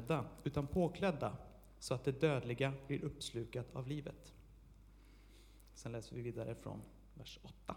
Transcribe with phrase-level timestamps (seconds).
[0.00, 1.36] oklädda, utan påklädda,
[1.78, 4.34] så att det dödliga blir uppslukat av livet.
[5.74, 6.82] Sen läser vi vidare från
[7.14, 7.76] vers 8.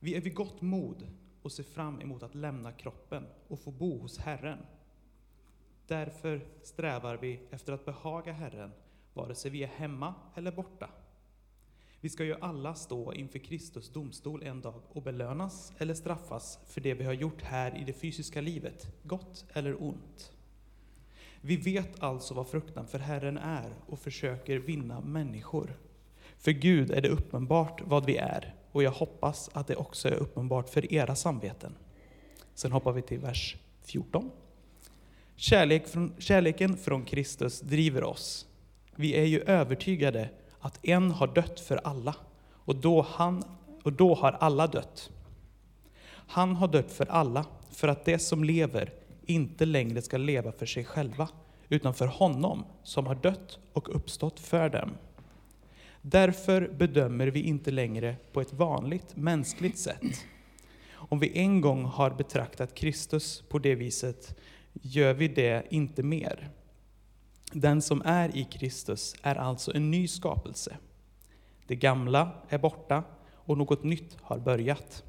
[0.00, 1.06] Vi är vid gott mod
[1.42, 4.58] och ser fram emot att lämna kroppen och få bo hos Herren.
[5.86, 8.72] Därför strävar vi efter att behaga Herren,
[9.14, 10.90] vare sig vi är hemma eller borta.
[12.00, 16.80] Vi ska ju alla stå inför Kristus domstol en dag och belönas eller straffas för
[16.80, 20.32] det vi har gjort här i det fysiska livet, gott eller ont.
[21.44, 25.76] Vi vet alltså vad fruktan för Herren är och försöker vinna människor.
[26.38, 30.14] För Gud är det uppenbart vad vi är, och jag hoppas att det också är
[30.14, 31.74] uppenbart för era samveten.
[32.54, 34.30] Sen hoppar vi till vers 14.
[35.36, 38.46] Kärlek från, kärleken från Kristus driver oss.
[38.96, 40.28] Vi är ju övertygade
[40.60, 42.14] att en har dött för alla,
[42.50, 43.44] och då, han,
[43.82, 45.10] och då har alla dött.
[46.10, 50.66] Han har dött för alla, för att det som lever inte längre ska leva för
[50.66, 51.28] sig själva,
[51.68, 54.90] utan för honom som har dött och uppstått för dem.
[56.02, 60.26] Därför bedömer vi inte längre på ett vanligt mänskligt sätt.
[60.92, 64.38] Om vi en gång har betraktat Kristus på det viset
[64.72, 66.50] gör vi det inte mer.
[67.52, 70.76] Den som är i Kristus är alltså en ny skapelse.
[71.66, 75.04] Det gamla är borta och något nytt har börjat.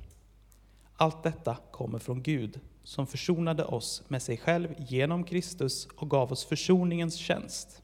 [0.96, 6.32] Allt detta kommer från Gud som försonade oss med sig själv genom Kristus och gav
[6.32, 7.82] oss försoningens tjänst.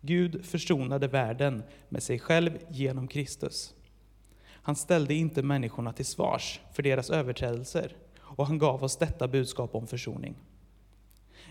[0.00, 3.74] Gud försonade världen med sig själv genom Kristus.
[4.44, 9.74] Han ställde inte människorna till svars för deras överträdelser och han gav oss detta budskap
[9.74, 10.34] om försoning.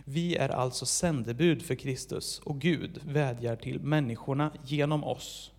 [0.05, 5.52] Vi är alltså sändebud för Kristus och Gud vädjar till människorna genom oss.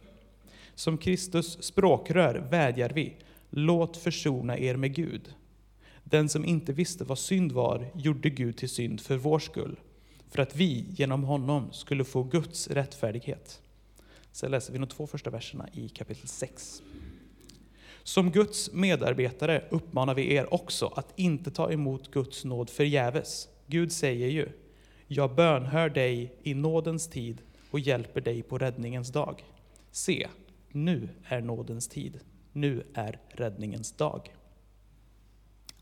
[0.74, 3.16] Som Kristus språkrör vädjar vi,
[3.50, 5.34] låt försona er med Gud.
[6.05, 9.81] Den som inte visste vad synd var gjorde Gud till synd för vår skull,
[10.28, 13.62] för att vi genom honom skulle få Guds rättfärdighet.
[14.33, 16.83] Sen läser vi de två första verserna i kapitel 6.
[18.03, 23.48] Som Guds medarbetare uppmanar vi er också att inte ta emot Guds nåd förgäves.
[23.67, 24.48] Gud säger ju,
[25.07, 29.45] jag bönhör dig i nådens tid och hjälper dig på räddningens dag.
[29.91, 30.29] Se,
[30.73, 32.20] nu är nådens tid,
[32.52, 34.30] nu är räddningens dag.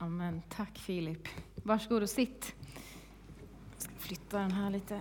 [0.02, 0.42] Amen.
[0.48, 1.28] Tack Filip.
[1.54, 2.54] Varsågod och sitt.
[3.72, 5.00] Jag ska flytta den här lite.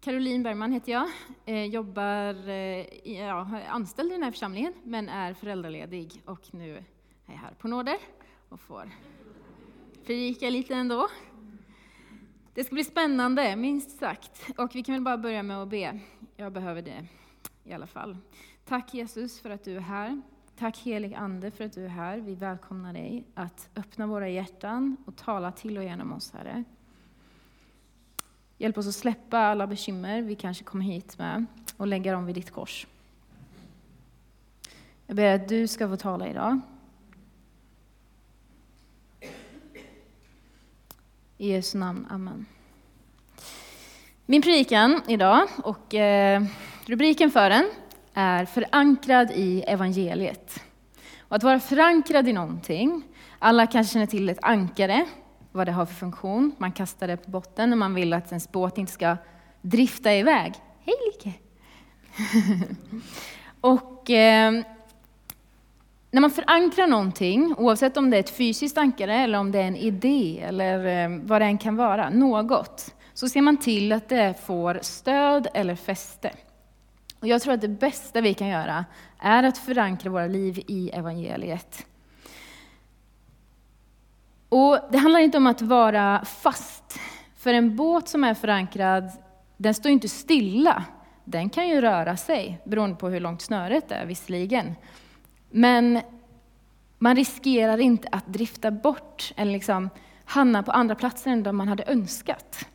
[0.00, 1.08] Caroline Bergman heter jag.
[1.44, 6.76] Eh, jobbar, eh, ja, är anställd i den här församlingen, men är föräldraledig och nu
[6.76, 6.84] är
[7.26, 7.96] jag här på nåder
[8.48, 8.90] och får
[10.06, 11.08] predika lite ändå.
[12.54, 14.50] Det ska bli spännande, minst sagt.
[14.56, 16.00] Och vi kan väl bara börja med att be.
[16.36, 17.06] Jag behöver det
[17.64, 18.16] i alla fall.
[18.64, 20.22] Tack Jesus för att du är här.
[20.58, 22.18] Tack helig Ande för att du är här.
[22.18, 26.64] Vi välkomnar dig att öppna våra hjärtan och tala till och genom oss, Herre.
[28.58, 31.46] Hjälp oss att släppa alla bekymmer vi kanske kommer hit med
[31.76, 32.86] och lägga dem vid ditt kors.
[35.06, 36.60] Jag ber att du ska få tala idag.
[41.38, 42.46] I Jesu namn, Amen.
[44.26, 46.42] Min predikan idag, och eh,
[46.86, 47.70] rubriken för den,
[48.14, 50.62] är Förankrad i evangeliet.
[51.20, 53.02] Och att vara förankrad i någonting,
[53.38, 55.06] alla kanske känner till ett ankare,
[55.52, 56.54] vad det har för funktion.
[56.58, 59.16] Man kastar det på botten när man vill att ens båt inte ska
[59.62, 60.52] drifta iväg.
[60.84, 61.38] Hej Like!
[63.60, 64.52] och eh,
[66.10, 69.66] när man förankrar någonting, oavsett om det är ett fysiskt ankare eller om det är
[69.66, 74.08] en idé eller eh, vad det än kan vara, något, så ser man till att
[74.08, 76.30] det får stöd eller fäste.
[77.20, 78.84] Och jag tror att det bästa vi kan göra
[79.18, 81.86] är att förankra våra liv i evangeliet.
[84.48, 87.00] Och det handlar inte om att vara fast.
[87.36, 89.10] För en båt som är förankrad,
[89.56, 90.84] den står inte stilla.
[91.24, 94.74] Den kan ju röra sig, beroende på hur långt snöret är visserligen.
[95.50, 96.00] Men
[96.98, 99.90] man riskerar inte att drifta bort eller liksom
[100.24, 102.66] hamna på andra platser än de man hade önskat.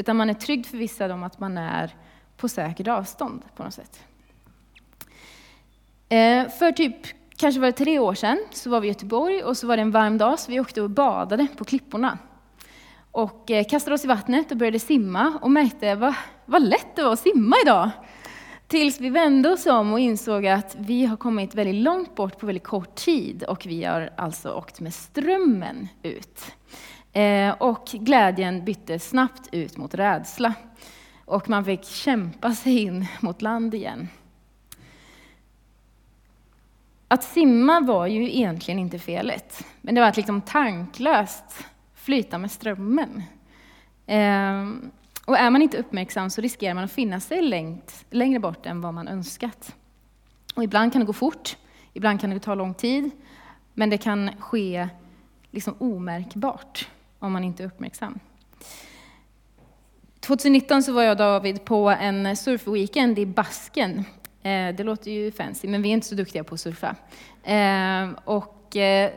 [0.00, 1.94] Utan man är tryggt förvissad om att man är
[2.36, 4.04] på säkert avstånd på något sätt.
[6.08, 6.94] Eh, för typ
[7.36, 9.82] kanske var det tre år sedan, så var vi i Göteborg och så var det
[9.82, 12.18] en varm dag så vi åkte och badade på klipporna.
[13.10, 16.14] Och eh, kastade oss i vattnet och började simma och märkte vad,
[16.44, 17.90] vad lätt det var att simma idag.
[18.66, 22.46] Tills vi vände oss om och insåg att vi har kommit väldigt långt bort på
[22.46, 26.52] väldigt kort tid och vi har alltså åkt med strömmen ut.
[27.12, 30.54] Eh, och glädjen bytte snabbt ut mot rädsla
[31.24, 34.08] och man fick kämpa sig in mot land igen.
[37.08, 41.64] Att simma var ju egentligen inte felet, men det var att liksom tanklöst
[41.94, 43.22] flyta med strömmen.
[44.06, 44.90] Ehm,
[45.24, 48.80] och är man inte uppmärksam så riskerar man att finna sig längt, längre bort än
[48.80, 49.76] vad man önskat.
[50.54, 51.56] Och ibland kan det gå fort,
[51.92, 53.10] ibland kan det ta lång tid,
[53.74, 54.88] men det kan ske
[55.50, 56.88] liksom omärkbart
[57.20, 58.18] om man inte är uppmärksam.
[60.20, 64.04] 2019 så var jag och David på en surfweekend i Basken.
[64.42, 66.96] Eh, det låter ju fancy, men vi är inte så duktiga på att surfa.
[67.42, 69.10] Eh, och eh,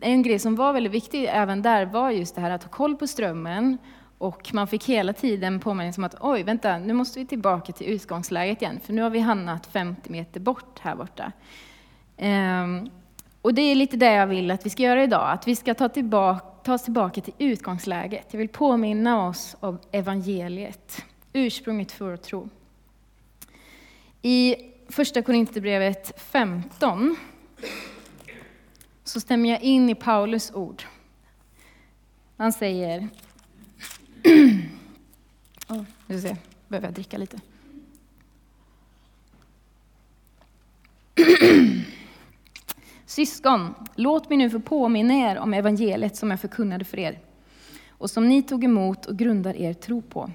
[0.00, 2.96] en grej som var väldigt viktig även där var just det här att ha koll
[2.96, 3.78] på strömmen.
[4.18, 7.86] Och man fick hela tiden påminnelse om att oj, vänta, nu måste vi tillbaka till
[7.86, 11.32] utgångsläget igen, för nu har vi hamnat 50 meter bort här borta.
[12.16, 12.90] Ehm,
[13.42, 15.74] och det är lite det jag vill att vi ska göra idag, att vi ska
[15.74, 18.26] ta, tillbaka, ta oss tillbaka till utgångsläget.
[18.30, 22.48] Jag vill påminna oss om evangeliet, ursprunget för vår tro.
[24.22, 24.56] I
[24.88, 27.16] första Korinthierbrevet 15
[29.04, 30.82] så stämmer jag in i Paulus ord.
[32.36, 33.08] Han säger...
[35.68, 36.36] oh, nu se,
[36.68, 37.40] behöver jag dricka lite.
[43.16, 47.18] Syskon, låt mig nu få påminna er om evangeliet som jag förkunnade för er
[47.90, 50.30] och som ni tog emot och grundar er tro på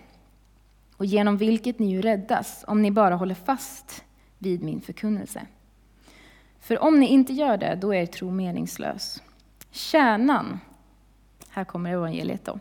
[0.97, 4.03] och genom vilket ni ju räddas om ni bara håller fast
[4.37, 5.41] vid min förkunnelse.
[6.59, 9.21] För om ni inte gör det, då är er tro meningslös.
[9.71, 10.59] Kärnan,
[11.49, 12.59] här kommer evangeliet då,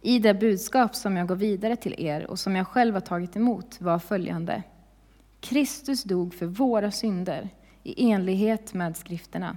[0.00, 3.36] i det budskap som jag går vidare till er och som jag själv har tagit
[3.36, 4.62] emot var följande.
[5.40, 7.50] Kristus dog för våra synder
[7.86, 9.56] i enlighet med skrifterna.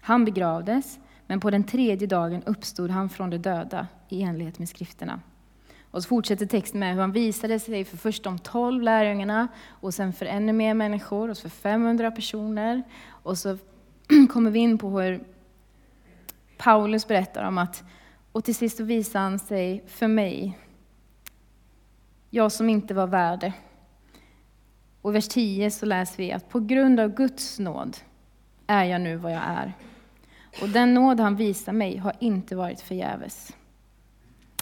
[0.00, 4.68] Han begravdes, men på den tredje dagen uppstod han från de döda i enlighet med
[4.68, 5.20] skrifterna.
[5.90, 9.94] Och så fortsätter texten med hur han visade sig för först de tolv lärjungarna och
[9.94, 12.82] sen för ännu mer människor, och för 500 personer.
[13.08, 13.58] Och så
[14.30, 15.24] kommer vi in på hur
[16.56, 17.84] Paulus berättar om att,
[18.32, 20.58] och till sist visade han sig för mig,
[22.30, 23.52] jag som inte var värd
[25.06, 27.96] och i vers 10 så läser vi att på grund av Guds nåd
[28.66, 29.72] är jag nu vad jag är.
[30.62, 33.52] Och den nåd han visar mig har inte varit förgäves.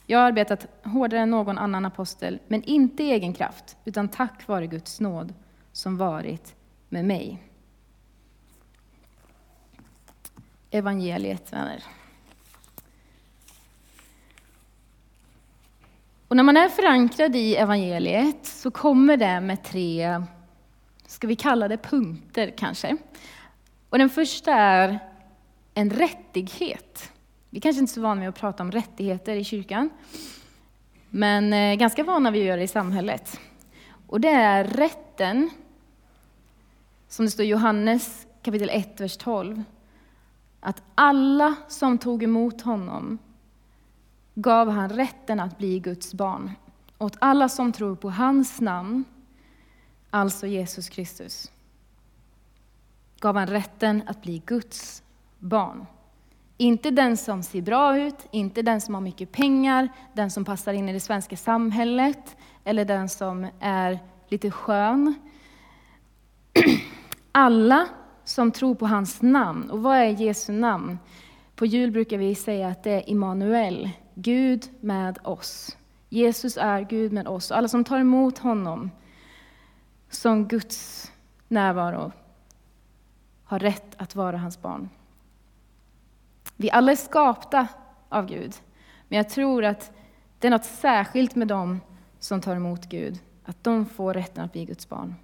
[0.06, 4.48] Jag har arbetat hårdare än någon annan apostel, men inte i egen kraft, utan tack
[4.48, 5.34] vare Guds nåd
[5.72, 6.54] som varit
[6.88, 7.42] med mig.
[10.70, 11.84] Evangeliet, vänner.
[16.28, 20.22] Och när man är förankrad i evangeliet så kommer det med tre
[21.14, 22.96] ska vi kalla det punkter kanske.
[23.90, 24.98] Och den första är
[25.74, 27.12] en rättighet.
[27.50, 29.90] Vi kanske inte är så vana vid att prata om rättigheter i kyrkan,
[31.10, 33.40] men eh, ganska vana vid att göra det i samhället.
[34.06, 35.50] Och det är rätten,
[37.08, 39.62] som det står i Johannes kapitel 1, vers 12,
[40.60, 43.18] att alla som tog emot honom
[44.34, 46.50] gav han rätten att bli Guds barn.
[46.98, 49.04] Åt alla som tror på hans namn
[50.14, 51.52] alltså Jesus Kristus,
[53.20, 55.02] gav han rätten att bli Guds
[55.38, 55.86] barn.
[56.56, 60.72] Inte den som ser bra ut, inte den som har mycket pengar, den som passar
[60.72, 65.14] in i det svenska samhället, eller den som är lite skön.
[67.32, 67.88] Alla
[68.24, 69.70] som tror på hans namn.
[69.70, 70.98] Och vad är Jesu namn?
[71.56, 75.76] På jul brukar vi säga att det är Immanuel, Gud med oss.
[76.08, 77.50] Jesus är Gud med oss.
[77.50, 78.90] Alla som tar emot honom
[80.14, 81.12] som Guds
[81.48, 82.12] närvaro
[83.44, 84.88] har rätt att vara hans barn.
[86.56, 87.66] Vi alla är skapta
[88.08, 88.54] av Gud,
[89.08, 89.92] men jag tror att
[90.38, 91.80] det är något särskilt med dem
[92.18, 95.14] som tar emot Gud, att de får rätten att bli Guds barn.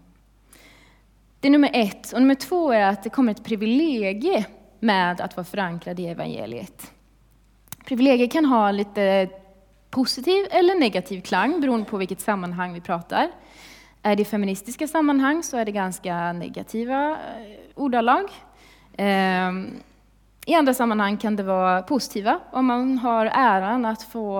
[1.40, 2.12] Det är nummer ett.
[2.12, 4.46] Och nummer två är att det kommer ett privilegie
[4.80, 6.92] med att vara förankrad i evangeliet.
[7.84, 9.28] Privilegier kan ha lite
[9.90, 13.30] positiv eller negativ klang beroende på vilket sammanhang vi pratar.
[14.02, 17.16] Är det i feministiska sammanhang så är det ganska negativa eh,
[17.74, 18.30] ordalag.
[18.96, 19.70] Ehm,
[20.46, 22.40] I andra sammanhang kan det vara positiva.
[22.52, 24.32] Om man har äran att få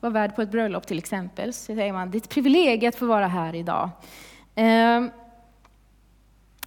[0.00, 2.96] vara värd på ett bröllop till exempel, så säger man det är ett privilegium att
[2.96, 3.90] få vara här idag.
[4.54, 5.10] Ehm,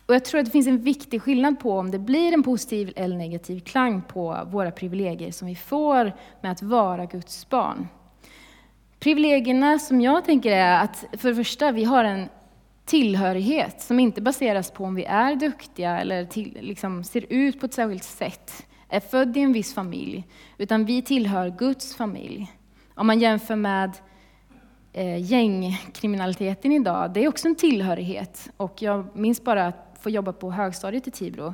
[0.06, 2.94] och jag tror att det finns en viktig skillnad på om det blir en positiv
[2.96, 7.88] eller negativ klang på våra privilegier som vi får med att vara Guds barn.
[9.06, 12.30] Privilegierna som jag tänker är att för det första, vi har en
[12.86, 17.66] tillhörighet som inte baseras på om vi är duktiga eller till, liksom ser ut på
[17.66, 22.52] ett särskilt sätt, är född i en viss familj, utan vi tillhör Guds familj.
[22.96, 23.92] Om man jämför med
[24.94, 28.50] eh, gängkriminaliteten idag, det är också en tillhörighet.
[28.58, 31.54] Och jag minns bara att få jobba på högstadiet i Tibro,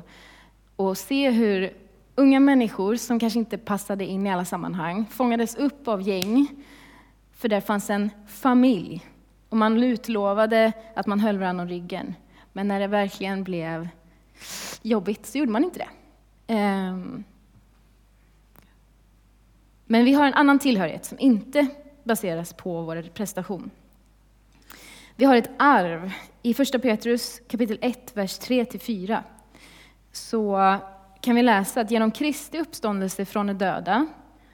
[0.76, 1.72] och se hur
[2.14, 6.48] unga människor som kanske inte passade in i alla sammanhang fångades upp av gäng,
[7.42, 9.06] för där fanns en familj.
[9.48, 12.14] Och man utlovade att man höll varandra om ryggen.
[12.52, 13.88] Men när det verkligen blev
[14.82, 15.88] jobbigt så gjorde man inte det.
[16.54, 17.24] Ehm.
[19.84, 21.66] Men vi har en annan tillhörighet som inte
[22.04, 23.70] baseras på vår prestation.
[25.16, 26.12] Vi har ett arv.
[26.42, 29.22] I första Petrus kapitel 1, vers 3-4
[30.12, 30.76] så
[31.20, 34.06] kan vi läsa att genom Kristi uppståndelse från de döda,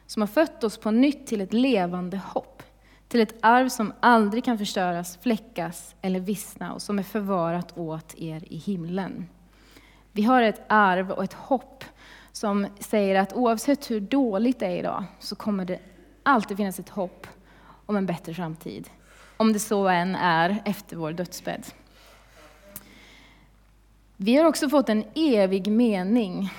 [0.06, 2.57] som har fött oss på nytt till ett levande hopp,
[3.08, 8.14] till ett arv som aldrig kan förstöras, fläckas eller vissna och som är förvarat åt
[8.18, 9.28] er i himlen.
[10.12, 11.84] Vi har ett arv och ett hopp
[12.32, 15.78] som säger att oavsett hur dåligt det är idag så kommer det
[16.22, 17.26] alltid finnas ett hopp
[17.86, 18.90] om en bättre framtid.
[19.36, 21.66] Om det så än är efter vår dödsbädd.
[24.16, 26.52] Vi har också fått en evig mening.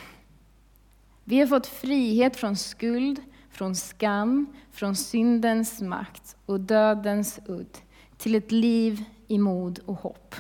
[1.23, 3.21] Vi har fått frihet från skuld,
[3.59, 7.77] från skam, från syndens makt och dödens udd
[8.17, 10.35] till ett liv i mod och hopp.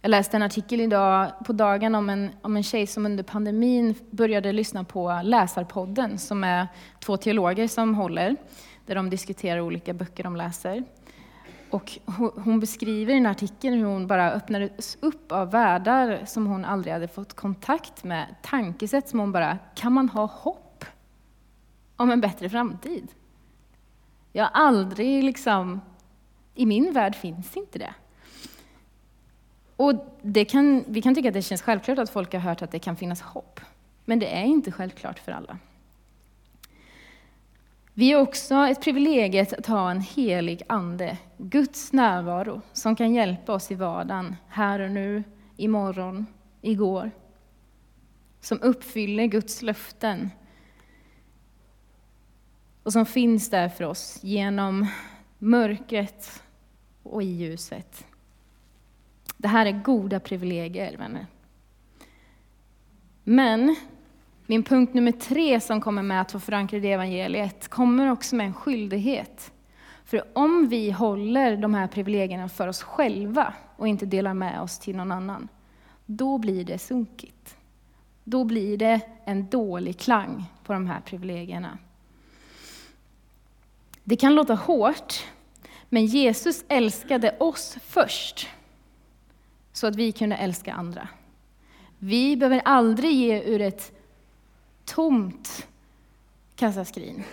[0.00, 3.94] Jag läste en artikel idag på dagen om en, om en tjej som under pandemin
[4.10, 6.68] började lyssna på Läsarpodden, som är
[7.00, 8.36] två teologer som håller,
[8.86, 10.84] där de diskuterar olika böcker de läser.
[11.72, 11.98] Och
[12.44, 16.92] hon beskriver i en artikel hur hon bara öppnades upp av världar som hon aldrig
[16.92, 18.34] hade fått kontakt med.
[18.42, 20.84] Tankesätt som hon bara, kan man ha hopp
[21.96, 23.08] om en bättre framtid?
[24.32, 25.80] Jag har aldrig liksom,
[26.54, 27.94] i min värld finns inte det.
[29.76, 32.70] Och det kan, vi kan tycka att det känns självklart att folk har hört att
[32.70, 33.60] det kan finnas hopp.
[34.04, 35.58] Men det är inte självklart för alla.
[37.94, 43.52] Vi har också ett privilegium att ha en helig ande, Guds närvaro, som kan hjälpa
[43.52, 45.24] oss i vardagen, här och nu,
[45.56, 46.26] imorgon,
[46.60, 47.10] igår.
[48.40, 50.30] Som uppfyller Guds löften.
[52.82, 54.86] Och som finns där för oss genom
[55.38, 56.42] mörkret
[57.02, 58.06] och i ljuset.
[59.36, 61.26] Det här är goda privilegier, vänner.
[63.24, 63.76] Men
[64.52, 68.46] min punkt nummer tre som kommer med att få förankrad i evangeliet kommer också med
[68.46, 69.52] en skyldighet.
[70.04, 74.78] För om vi håller de här privilegierna för oss själva och inte delar med oss
[74.78, 75.48] till någon annan,
[76.06, 77.56] då blir det sunkigt.
[78.24, 81.78] Då blir det en dålig klang på de här privilegierna.
[84.04, 85.24] Det kan låta hårt,
[85.88, 88.48] men Jesus älskade oss först
[89.72, 91.08] så att vi kunde älska andra.
[91.98, 94.01] Vi behöver aldrig ge ur ett
[94.84, 95.66] tomt
[96.56, 97.24] kassaskrin.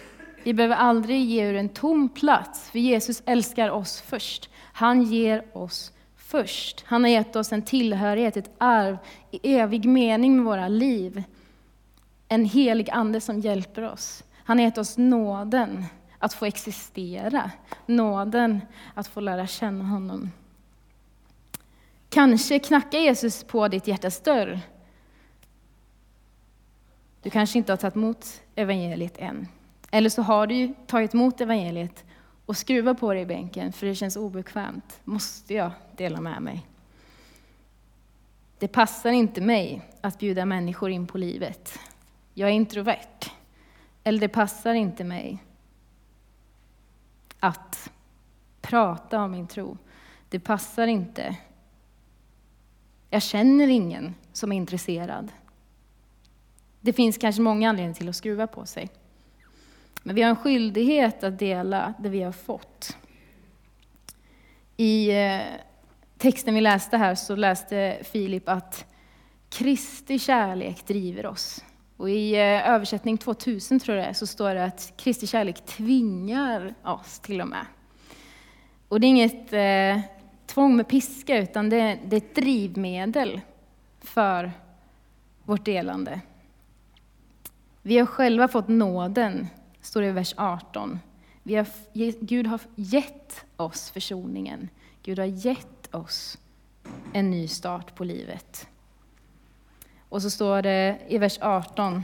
[0.43, 4.49] Vi behöver aldrig ge ur en tom plats, för Jesus älskar oss först.
[4.55, 6.83] Han ger oss först.
[6.85, 8.97] Han har gett oss en tillhörighet, ett arv
[9.31, 11.23] i evig mening med våra liv.
[12.27, 14.23] En helig ande som hjälper oss.
[14.43, 15.85] Han har gett oss nåden
[16.19, 17.51] att få existera,
[17.85, 18.61] nåden
[18.93, 20.31] att få lära känna honom.
[22.09, 24.59] Kanske knackar Jesus på ditt hjärtas dörr.
[27.21, 29.47] Du kanske inte har tagit emot evangeliet än.
[29.91, 32.03] Eller så har du tagit emot evangeliet
[32.45, 34.99] och skruvar på dig i bänken för det känns obekvämt.
[35.03, 36.67] Måste jag dela med mig?
[38.59, 41.79] Det passar inte mig att bjuda människor in på livet.
[42.33, 43.31] Jag är introvert.
[44.03, 45.43] Eller det passar inte mig
[47.39, 47.91] att
[48.61, 49.77] prata om min tro.
[50.29, 51.37] Det passar inte
[53.09, 55.31] jag känner ingen som är intresserad.
[56.81, 58.89] Det finns kanske många anledningar till att skruva på sig.
[60.03, 62.97] Men vi har en skyldighet att dela det vi har fått.
[64.77, 65.41] I eh,
[66.17, 68.85] texten vi läste här så läste Filip att
[69.49, 71.63] Kristi kärlek driver oss.
[71.97, 75.65] Och i eh, översättning 2000 tror jag det är, så står det att Kristi kärlek
[75.65, 77.65] tvingar oss till och med.
[78.87, 80.13] Och det är inget eh,
[80.45, 83.41] tvång med piska, utan det, det är ett drivmedel
[84.01, 84.51] för
[85.43, 86.21] vårt delande.
[87.81, 89.47] Vi har själva fått nåden,
[89.81, 90.99] står det i vers 18.
[91.43, 91.67] Vi har,
[92.25, 94.69] Gud har gett oss försoningen.
[95.03, 96.37] Gud har gett oss
[97.13, 98.67] en ny start på livet.
[100.09, 102.03] Och så står det i vers 18,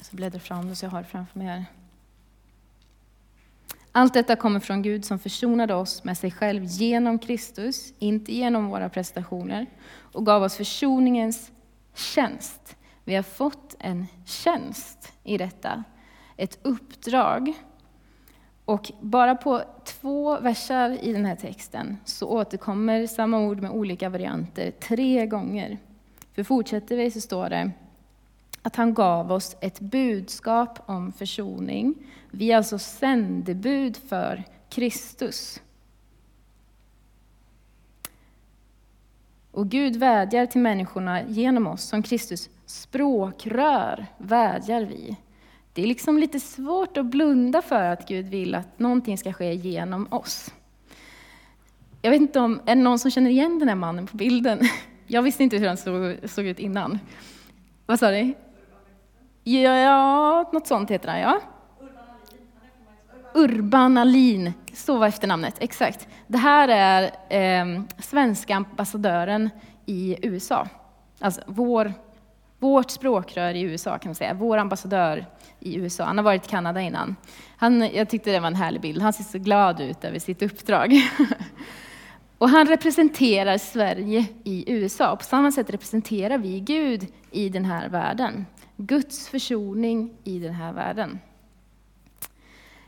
[0.00, 1.64] så bläddrar fram det så jag har det framför mig här.
[3.92, 8.68] Allt detta kommer från Gud som försonade oss med sig själv genom Kristus, inte genom
[8.68, 9.66] våra prestationer,
[10.12, 11.52] och gav oss försoningens
[11.94, 12.76] tjänst.
[13.08, 15.84] Vi har fått en tjänst i detta,
[16.36, 17.52] ett uppdrag.
[18.64, 24.08] Och bara på två versar i den här texten så återkommer samma ord med olika
[24.08, 25.78] varianter tre gånger.
[26.34, 27.70] För fortsätter vi så står det
[28.62, 31.94] att han gav oss ett budskap om försoning.
[32.30, 35.62] Vi är alltså sändebud för Kristus.
[39.50, 45.16] Och Gud vädjar till människorna genom oss som Kristus språkrör vädjar vi.
[45.72, 49.54] Det är liksom lite svårt att blunda för att Gud vill att någonting ska ske
[49.54, 50.54] genom oss.
[52.02, 54.60] Jag vet inte om, är det någon som känner igen den här mannen på bilden?
[55.06, 56.98] Jag visste inte hur han såg, såg ut innan.
[57.86, 58.34] Vad sa du?
[59.44, 61.40] Ja, något sånt heter han, ja.
[63.34, 66.08] Urban Alin, så var efternamnet, exakt.
[66.26, 69.50] Det här är eh, svenska ambassadören
[69.86, 70.68] i USA.
[71.20, 71.94] Alltså vår,
[72.58, 75.26] vårt språkrör i USA kan man säga, vår ambassadör
[75.60, 76.04] i USA.
[76.04, 77.16] Han har varit i Kanada innan.
[77.56, 80.42] Han, jag tyckte det var en härlig bild, han ser så glad ut över sitt
[80.42, 80.92] uppdrag.
[82.38, 85.12] Och han representerar Sverige i USA.
[85.12, 88.46] och På samma sätt representerar vi Gud i den här världen.
[88.76, 91.18] Guds försoning i den här världen.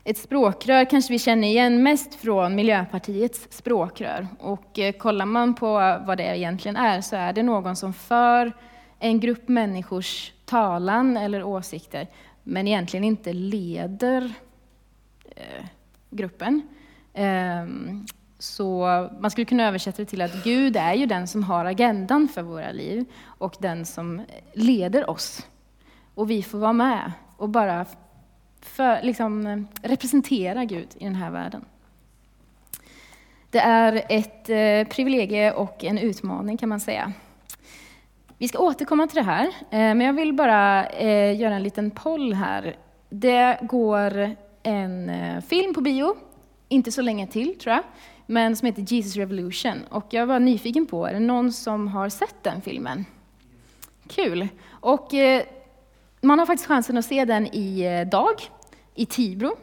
[0.03, 4.27] Ett språkrör kanske vi känner igen mest från Miljöpartiets språkrör.
[4.39, 5.73] Och eh, kollar man på
[6.05, 8.51] vad det egentligen är så är det någon som för
[9.01, 12.07] en grupp människors talan eller åsikter,
[12.43, 14.33] men egentligen inte leder
[15.35, 15.65] eh,
[16.09, 16.61] gruppen.
[17.13, 17.65] Eh,
[18.39, 18.85] så
[19.19, 22.41] man skulle kunna översätta det till att Gud är ju den som har agendan för
[22.41, 24.21] våra liv och den som
[24.53, 25.47] leder oss.
[26.15, 27.85] Och vi får vara med och bara
[28.61, 31.65] för, liksom, representera Gud i den här världen.
[33.49, 37.13] Det är ett eh, privilegie och en utmaning kan man säga.
[38.41, 41.91] Vi ska återkomma till det här, eh, men jag vill bara eh, göra en liten
[41.91, 42.75] poll här.
[43.09, 46.15] Det går en eh, film på bio,
[46.67, 47.83] inte så länge till tror jag,
[48.25, 49.83] men som heter Jesus Revolution.
[49.89, 53.05] Och jag var nyfiken på, är det någon som har sett den filmen?
[54.07, 54.47] Kul!
[54.69, 55.09] Och
[56.21, 58.35] man har faktiskt chansen att se den i dag,
[58.95, 59.55] i Tibro.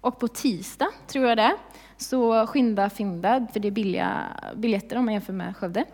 [0.00, 1.56] Och på tisdag, tror jag det
[1.96, 4.26] så skynda fynda, för det är billiga
[4.56, 5.84] biljetter om man jämför med Skövde.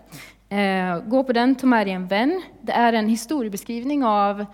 [0.49, 2.43] Eh, gå på den, ta med dig en vän.
[2.63, 4.47] Det är en historiebeskrivning av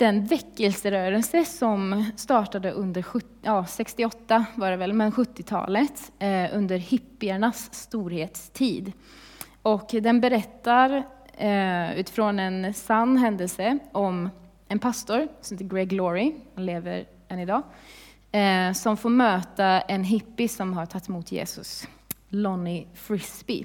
[0.00, 3.04] den väckelserörelse som startade under
[3.42, 8.92] ja, 68 var det väl, men 70-talet, eh, under hippiernas storhetstid.
[9.62, 11.02] Och den berättar
[11.38, 14.30] eh, utifrån en sann händelse om
[14.68, 17.62] en pastor som heter Greg Laurie, han lever än idag,
[18.32, 21.88] eh, som får möta en hippie som har tagit emot Jesus,
[22.28, 23.64] Lonnie Frisbee.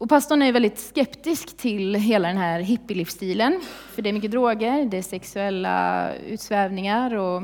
[0.00, 4.84] Och pastorn är väldigt skeptisk till hela den här hippielivsstilen, för det är mycket droger,
[4.84, 7.42] det är sexuella utsvävningar och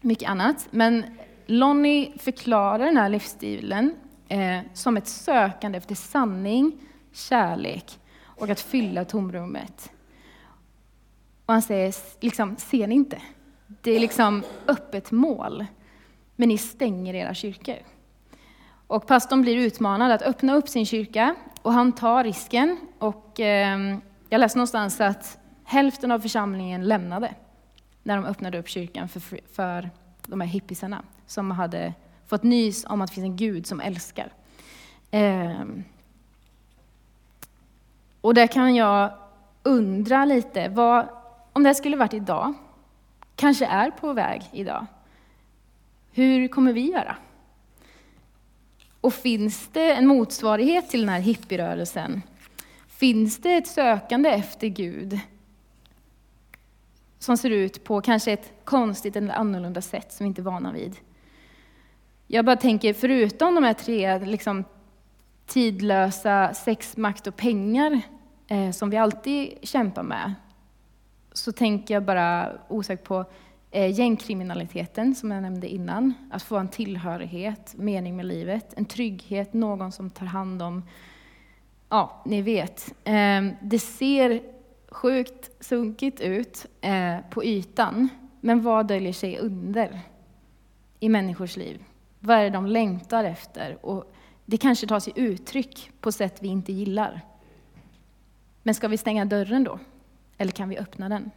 [0.00, 0.68] mycket annat.
[0.70, 1.04] Men
[1.46, 3.94] Lonnie förklarar den här livsstilen
[4.28, 6.78] eh, som ett sökande efter sanning,
[7.12, 9.92] kärlek och att fylla tomrummet.
[11.46, 13.22] Och han säger, liksom, ser ni inte?
[13.66, 15.64] Det är liksom öppet mål,
[16.36, 17.78] men ni stänger era kyrkor.
[18.86, 22.78] Och pastorn blir utmanad att öppna upp sin kyrka och han tar risken.
[22.98, 23.98] Och, eh,
[24.28, 27.34] jag läste någonstans att hälften av församlingen lämnade
[28.02, 29.90] när de öppnade upp kyrkan för, för
[30.26, 31.94] de här hippisarna som hade
[32.26, 34.32] fått nys om att det finns en Gud som älskar.
[35.10, 35.64] Eh,
[38.20, 39.12] och där kan jag
[39.62, 41.08] undra lite, vad,
[41.52, 42.54] om det här skulle varit idag,
[43.36, 44.86] kanske är på väg idag,
[46.12, 47.16] hur kommer vi göra?
[49.04, 52.22] Och finns det en motsvarighet till den här hippierörelsen?
[52.86, 55.20] Finns det ett sökande efter Gud
[57.18, 60.72] som ser ut på kanske ett konstigt eller annorlunda sätt som vi inte är vana
[60.72, 60.96] vid?
[62.26, 64.64] Jag bara tänker, förutom de här tre liksom,
[65.46, 68.00] tidlösa sex, makt och pengar
[68.48, 70.34] eh, som vi alltid kämpar med,
[71.32, 73.24] så tänker jag bara osökt på
[73.74, 76.14] Eh, gängkriminaliteten som jag nämnde innan.
[76.30, 80.82] Att få en tillhörighet, mening med livet, en trygghet, någon som tar hand om,
[81.88, 82.94] ja, ni vet.
[83.04, 84.42] Ehm, det ser
[84.88, 88.08] sjukt sunkigt ut eh, på ytan,
[88.40, 90.00] men vad döljer sig under
[91.00, 91.84] i människors liv?
[92.20, 93.86] Vad är det de längtar efter?
[93.86, 94.12] Och
[94.44, 97.20] det kanske tar sig uttryck på sätt vi inte gillar.
[98.62, 99.78] Men ska vi stänga dörren då?
[100.38, 101.30] Eller kan vi öppna den?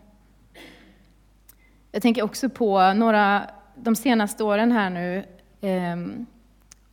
[1.91, 5.26] Jag tänker också på några, de senaste åren här nu,
[5.62, 5.95] eh,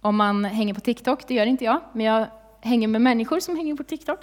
[0.00, 2.26] om man hänger på TikTok, det gör inte jag, men jag
[2.60, 4.20] hänger med människor som hänger på TikTok,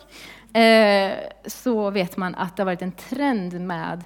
[0.55, 1.11] eh,
[1.45, 4.03] så vet man att det har varit en trend med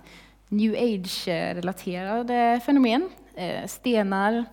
[0.50, 3.10] new age-relaterade fenomen.
[3.36, 4.46] Eh, stenar,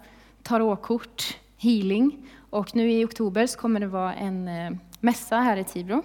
[0.42, 2.30] tarotkort, healing.
[2.50, 6.02] Och nu i oktober så kommer det vara en eh, mässa här i Tibro.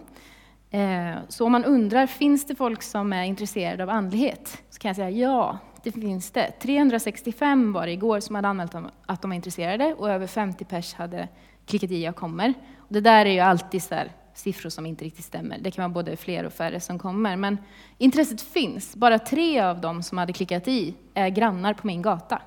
[0.72, 4.64] Eh, så om man undrar, finns det folk som är intresserade av andlighet?
[4.70, 6.52] Så kan jag säga ja, det finns det.
[6.60, 10.94] 365 var det igår som hade anmält att de var intresserade och över 50 pers
[10.94, 11.28] hade
[11.66, 12.54] klickat i jag kommer.
[12.78, 13.96] Och det där är ju alltid så
[14.34, 15.58] siffror som inte riktigt stämmer.
[15.60, 17.36] Det kan vara både fler och färre som kommer.
[17.36, 17.58] Men
[17.98, 18.96] intresset finns.
[18.96, 22.42] Bara tre av dem som hade klickat i är grannar på min gata.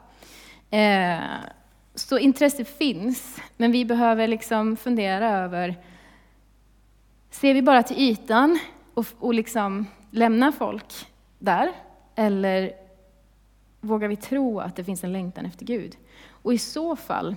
[0.71, 1.19] Eh,
[1.95, 5.77] så intresset finns, men vi behöver liksom fundera över,
[7.31, 8.59] ser vi bara till ytan
[8.95, 11.07] och, och liksom lämnar folk
[11.38, 11.73] där?
[12.14, 12.73] Eller
[13.81, 15.97] vågar vi tro att det finns en längtan efter Gud?
[16.29, 17.37] Och i så fall,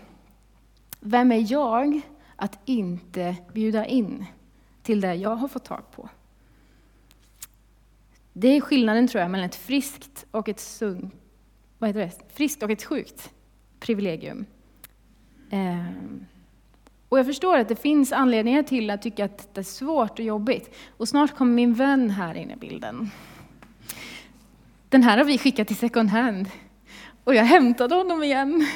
[1.00, 2.02] vem är jag
[2.36, 4.26] att inte bjuda in
[4.84, 6.10] till det jag har fått tag på?
[8.34, 11.14] Det är skillnaden tror jag mellan ett friskt och ett sunt,
[11.78, 12.34] vad heter det?
[12.34, 13.32] Friskt och ett sjukt
[13.80, 14.46] privilegium.
[15.50, 16.26] Ehm,
[17.10, 20.26] och jag förstår att det finns anledningar till att tycka att det är svårt och
[20.26, 20.76] jobbigt.
[20.98, 23.12] Och snart kommer min vän här in i bilden.
[24.94, 26.50] Den här har vi skickat till second hand.
[27.24, 28.68] Och jag hämtade honom igen.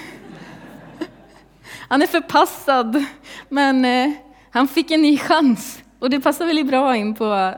[1.90, 3.06] Han är förpassad,
[3.50, 4.12] men eh,
[4.52, 5.84] han fick en ny chans.
[6.00, 7.54] Och det passar väldigt bra in på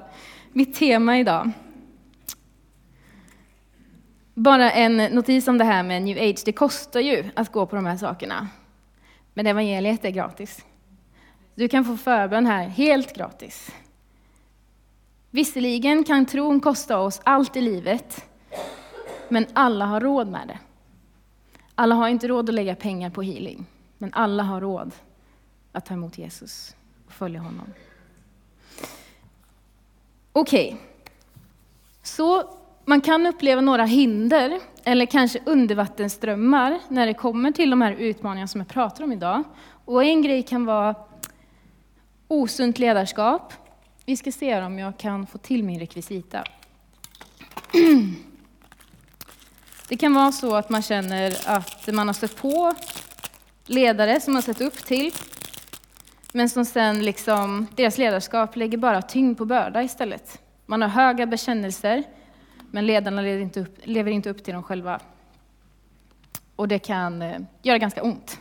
[0.54, 1.52] mitt tema idag.
[4.34, 6.42] Bara en notis om det här med new age.
[6.46, 8.48] Det kostar ju att gå på de här sakerna.
[9.34, 10.66] Men evangeliet är gratis.
[11.56, 13.72] Du kan få förbön här helt gratis.
[15.32, 18.29] Visserligen kan tron kosta oss allt i livet,
[19.30, 20.60] men alla har råd med det.
[21.76, 23.66] Alla har inte råd att lägga pengar på healing,
[23.98, 24.92] men alla har råd
[25.72, 27.74] att ta emot Jesus och följa honom.
[30.32, 30.78] Okej, okay.
[32.04, 37.92] så man kan uppleva några hinder, eller kanske undervattensströmmar, när det kommer till de här
[37.92, 39.44] utmaningarna som jag pratar om idag.
[39.86, 40.96] Och en grej kan vara
[42.28, 43.54] osunt ledarskap.
[44.06, 46.44] Vi ska se om jag kan få till min rekvisita.
[49.90, 52.74] Det kan vara så att man känner att man har stött på
[53.66, 55.12] ledare som man sett upp till,
[56.34, 60.42] men som sen liksom, deras ledarskap lägger bara tyngd på börda istället.
[60.66, 62.04] Man har höga bekännelser,
[62.72, 65.00] men ledarna lever inte upp, lever inte upp till dem själva.
[66.56, 68.40] Och det kan eh, göra ganska ont.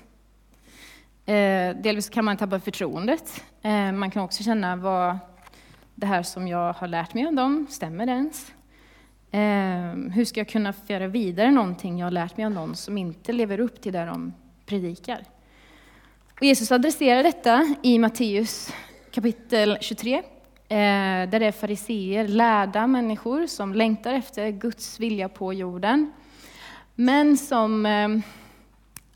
[1.26, 3.44] Eh, delvis kan man tappa förtroendet.
[3.62, 5.18] Eh, man kan också känna vad
[5.94, 8.52] det här som jag har lärt mig om dem, stämmer det ens?
[9.30, 12.98] Eh, hur ska jag kunna föra vidare någonting jag har lärt mig av någon som
[12.98, 14.32] inte lever upp till det de
[14.66, 15.24] predikar?
[16.34, 18.72] Och Jesus adresserar detta i Matteus
[19.10, 20.22] kapitel 23,
[20.70, 26.12] Eh, där det är fariseer, lärda människor som längtar efter Guds vilja på jorden,
[26.94, 28.08] men som eh,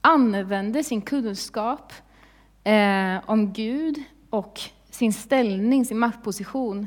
[0.00, 1.92] använder sin kunskap
[2.64, 6.86] eh, om Gud och sin ställning, sin maktposition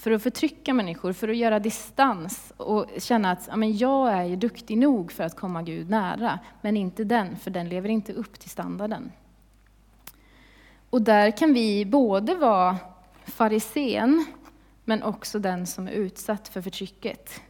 [0.00, 4.24] för att förtrycka människor, för att göra distans och känna att ja, men jag är
[4.24, 8.12] ju duktig nog för att komma Gud nära, men inte den, för den lever inte
[8.12, 9.12] upp till standarden.
[10.90, 12.76] Och där kan vi både vara
[13.24, 14.26] farisén,
[14.84, 17.40] men också den som är utsatt för förtrycket.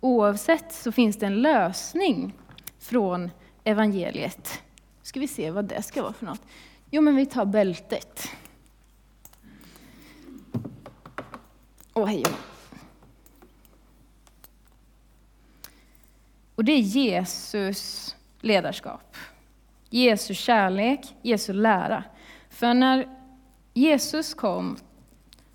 [0.00, 2.34] Oavsett så finns det en lösning
[2.78, 3.30] från
[3.64, 4.62] evangeliet.
[5.02, 6.42] Ska vi se vad det ska vara för något.
[6.90, 8.28] Jo, men vi tar bältet.
[11.92, 12.24] Och hej
[16.60, 19.16] Och det är Jesus ledarskap.
[19.90, 22.04] Jesu kärlek, Jesu lära.
[22.50, 23.08] För när
[23.74, 24.76] Jesus kom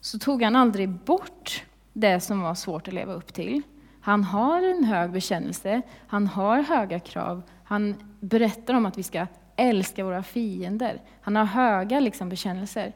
[0.01, 3.61] så tog han aldrig bort det som var svårt att leva upp till.
[4.01, 9.27] Han har en hög bekännelse, han har höga krav, han berättar om att vi ska
[9.55, 11.01] älska våra fiender.
[11.21, 12.93] Han har höga liksom, bekännelser.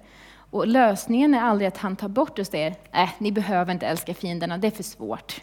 [0.50, 4.14] Och lösningen är aldrig att han tar bort och säger, äh, ni behöver inte älska
[4.14, 5.42] fienderna, det är för svårt.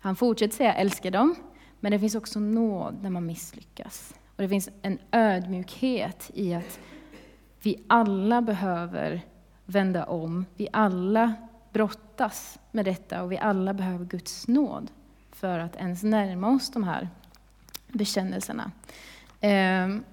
[0.00, 1.34] Han fortsätter säga, älska dem,
[1.80, 4.14] men det finns också nåd när man misslyckas.
[4.36, 6.80] Och det finns en ödmjukhet i att
[7.62, 9.20] vi alla behöver
[9.64, 10.46] vända om.
[10.56, 11.34] Vi alla
[11.72, 14.90] brottas med detta och vi alla behöver Guds nåd
[15.32, 17.08] för att ens närma oss de här
[17.88, 18.70] bekännelserna.
[19.40, 20.04] Ehm,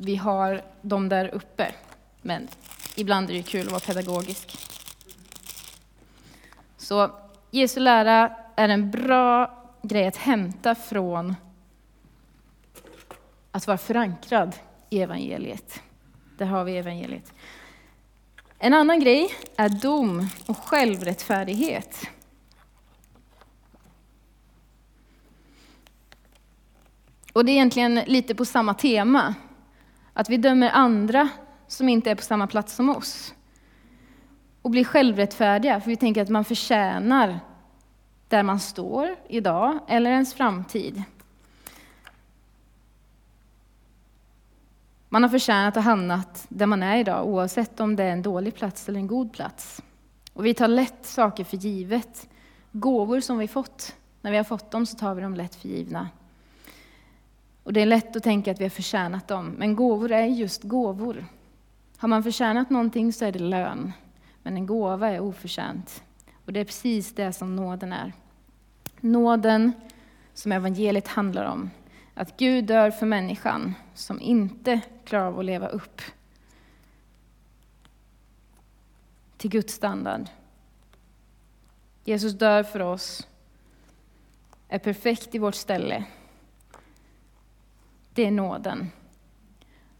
[0.00, 1.74] vi har dem där uppe,
[2.22, 2.48] men
[2.96, 4.58] ibland är det kul att vara pedagogisk.
[6.76, 7.10] Så
[7.50, 11.34] Jesu lära är en bra grej att hämta från
[13.52, 14.56] att vara förankrad
[14.90, 15.82] i evangeliet.
[16.36, 17.32] Där har vi evangeliet.
[18.58, 22.06] En annan grej är dom och självrättfärdighet.
[27.32, 29.34] Och det är egentligen lite på samma tema.
[30.18, 31.28] Att vi dömer andra
[31.66, 33.34] som inte är på samma plats som oss.
[34.62, 37.40] Och blir självrättfärdiga, för vi tänker att man förtjänar
[38.28, 41.02] där man står idag, eller ens framtid.
[45.08, 48.54] Man har förtjänat att hamnat där man är idag, oavsett om det är en dålig
[48.54, 49.82] plats eller en god plats.
[50.32, 52.28] Och vi tar lätt saker för givet.
[52.72, 55.68] Gåvor som vi fått, när vi har fått dem så tar vi dem lätt för
[55.68, 56.08] givna.
[57.68, 60.62] Och det är lätt att tänka att vi har förtjänat dem, men gåvor är just
[60.62, 61.26] gåvor.
[61.96, 63.92] Har man förtjänat någonting så är det lön,
[64.42, 66.02] men en gåva är oförtjänt.
[66.44, 68.12] Och det är precis det som nåden är.
[69.00, 69.72] Nåden,
[70.34, 71.70] som evangeliet handlar om,
[72.14, 76.00] att Gud dör för människan som inte klarar av att leva upp
[79.36, 80.28] till Guds standard.
[82.04, 83.26] Jesus dör för oss,
[84.68, 86.04] är perfekt i vårt ställe.
[88.18, 88.90] Det är nåden.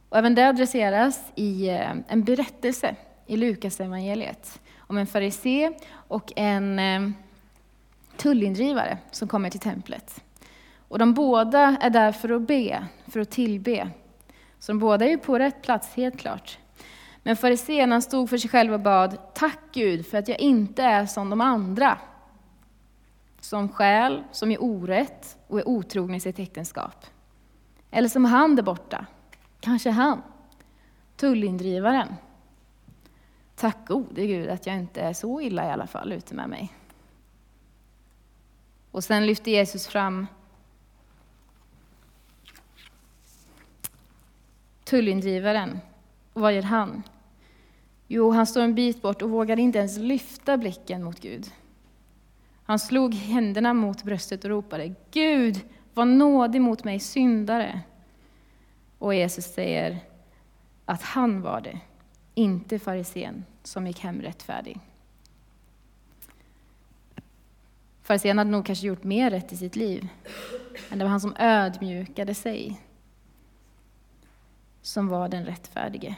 [0.09, 6.33] Och även det adresseras i eh, en berättelse i Lukas evangeliet om en farisé och
[6.37, 7.11] en eh,
[8.17, 10.25] tullindrivare som kommer till templet.
[10.89, 13.91] Och de båda är där för att be, för att tillbe.
[14.59, 16.59] Så de båda är ju på rätt plats, helt klart.
[17.23, 21.07] Men farisén stod för sig själv och bad, tack Gud för att jag inte är
[21.07, 21.99] som de andra.
[23.41, 27.07] Som själ, som är orätt och är otrogen i sitt äktenskap.
[27.91, 29.07] Eller som han där borta,
[29.61, 30.23] kanske han,
[31.17, 32.09] tullindrivaren.
[33.57, 36.73] Tack gode Gud att jag inte är så illa i alla fall ute med mig.
[38.91, 40.27] Och sen lyfter Jesus fram
[44.85, 45.81] tullindrivaren.
[46.33, 47.03] Och vad gör han?
[48.07, 51.53] Jo, han står en bit bort och vågar inte ens lyfta blicken mot Gud.
[52.65, 55.61] Han slog händerna mot bröstet och ropade Gud,
[55.99, 57.81] var nådig mot mig syndare.
[58.99, 59.99] Och Jesus säger
[60.85, 61.81] att han var det,
[62.35, 64.81] inte farisén som gick hem rättfärdig.
[68.03, 70.09] Farisén hade nog kanske gjort mer rätt i sitt liv,
[70.89, 72.81] men det var han som ödmjukade sig
[74.83, 76.17] som var den rättfärdige.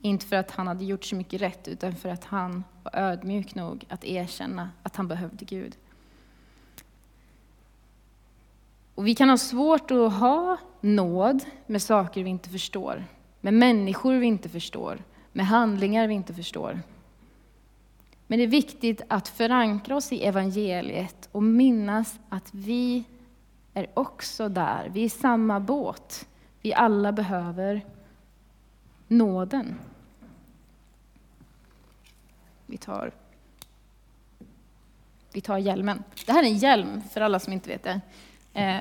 [0.00, 3.54] Inte för att han hade gjort så mycket rätt, utan för att han var ödmjuk
[3.54, 5.76] nog att erkänna att han behövde Gud.
[9.00, 13.04] Och vi kan ha svårt att ha nåd med saker vi inte förstår,
[13.40, 14.98] med människor vi inte förstår,
[15.32, 16.80] med handlingar vi inte förstår.
[18.26, 23.04] Men det är viktigt att förankra oss i evangeliet och minnas att vi
[23.74, 26.28] är också där, vi är i samma båt.
[26.62, 27.84] Vi alla behöver
[29.08, 29.74] nåden.
[32.66, 33.12] Vi tar,
[35.32, 36.02] vi tar hjälmen.
[36.26, 38.00] Det här är en hjälm, för alla som inte vet det.
[38.54, 38.78] Eh,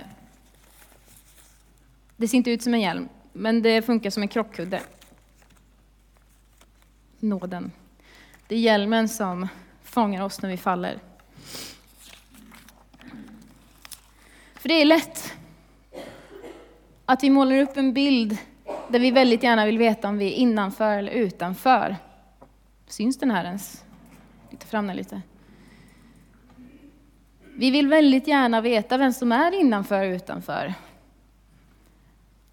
[2.18, 4.82] det ser inte ut som en hjälm, men det funkar som en krockkudde.
[7.20, 7.72] Nåden.
[8.48, 9.48] Det är hjälmen som
[9.84, 11.00] fångar oss när vi faller.
[14.54, 15.34] För det är lätt
[17.06, 18.38] att vi målar upp en bild
[18.88, 21.96] där vi väldigt gärna vill veta om vi är innanför eller utanför.
[22.88, 23.84] Syns den här ens?
[24.60, 25.22] Ta fram den lite.
[27.60, 30.74] Vi vill väldigt gärna veta vem som är innanför och utanför.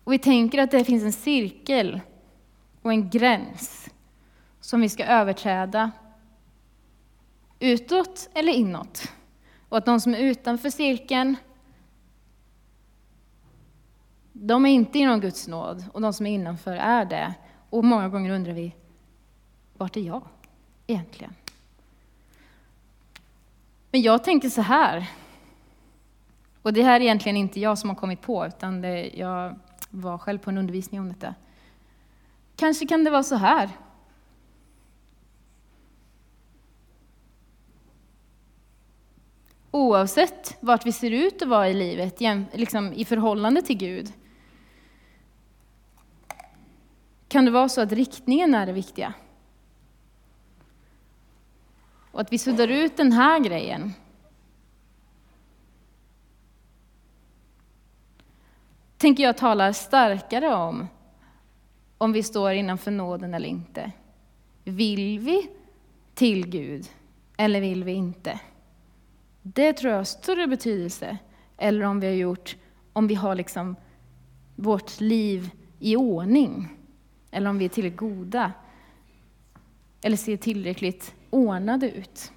[0.04, 2.00] Och vi tänker att det finns en cirkel
[2.82, 3.90] och en gräns
[4.60, 5.90] som vi ska överträda
[7.58, 9.12] utåt eller inåt.
[9.68, 11.36] Och att de som är utanför cirkeln
[14.32, 17.34] de är inte inom Guds nåd och de som är innanför är det.
[17.70, 18.74] Och många gånger undrar vi,
[19.76, 20.22] vart är jag
[20.86, 21.34] egentligen?
[23.96, 25.10] Men jag tänker så här,
[26.62, 29.58] och det här är egentligen inte jag som har kommit på, utan det, jag
[29.90, 31.34] var själv på en undervisning om detta.
[32.56, 33.70] Kanske kan det vara så här.
[39.70, 42.20] Oavsett vart vi ser ut att vara i livet,
[42.52, 44.12] liksom i förhållande till Gud,
[47.28, 49.14] kan det vara så att riktningen är det viktiga?
[52.16, 53.92] Och att vi suddar ut den här grejen.
[58.98, 60.88] Tänker jag talar starkare om,
[61.98, 63.92] om vi står innanför nåden eller inte.
[64.64, 65.50] Vill vi
[66.14, 66.86] till Gud
[67.36, 68.40] eller vill vi inte?
[69.42, 71.18] Det tror jag har större betydelse,
[71.56, 72.56] eller om vi har gjort,
[72.92, 73.76] om vi har liksom
[74.54, 76.68] vårt liv i ordning
[77.30, 78.52] eller om vi är tillräckligt goda,
[80.00, 82.32] eller ser tillräckligt ordnade ut.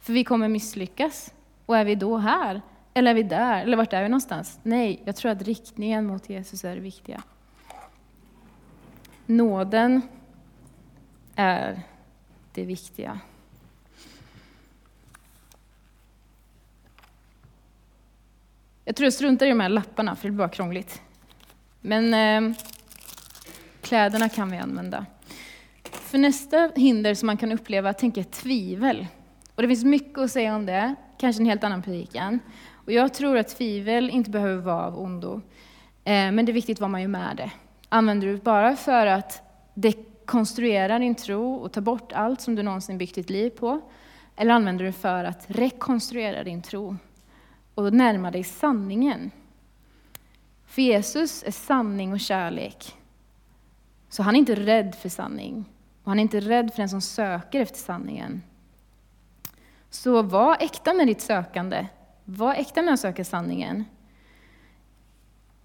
[0.00, 1.34] För vi kommer misslyckas.
[1.66, 2.60] Och är vi då här,
[2.94, 3.62] Eller är vi där?
[3.62, 4.60] Eller vart är vi någonstans?
[4.62, 7.22] Nej, jag tror att riktningen mot Jesus är det viktiga.
[9.26, 10.02] Nåden
[11.34, 11.82] är
[12.52, 13.20] det viktiga.
[18.84, 21.02] Jag tror jag struntar i de här lapparna, för det blir bara krångligt.
[21.80, 22.56] Men eh,
[23.80, 25.06] kläderna kan vi använda.
[26.10, 29.06] För nästa hinder som man kan uppleva tänker jag tvivel.
[29.54, 32.40] Och det finns mycket att säga om det, kanske en helt annan predikan.
[32.72, 35.40] Och jag tror att tvivel inte behöver vara av ondo.
[36.04, 37.50] Eh, men det är viktigt vad man gör med det.
[37.88, 39.42] Använder du det bara för att
[39.74, 43.80] dekonstruera din tro och ta bort allt som du någonsin byggt ditt liv på?
[44.36, 46.96] Eller använder du det för att rekonstruera din tro
[47.74, 49.30] och närma dig sanningen?
[50.66, 52.94] För Jesus är sanning och kärlek.
[54.08, 55.64] Så han är inte rädd för sanning.
[56.02, 58.42] Och han är inte rädd för den som söker efter sanningen.
[59.90, 61.86] Så var äkta med ditt sökande.
[62.24, 63.84] Var äkta med att söka sanningen.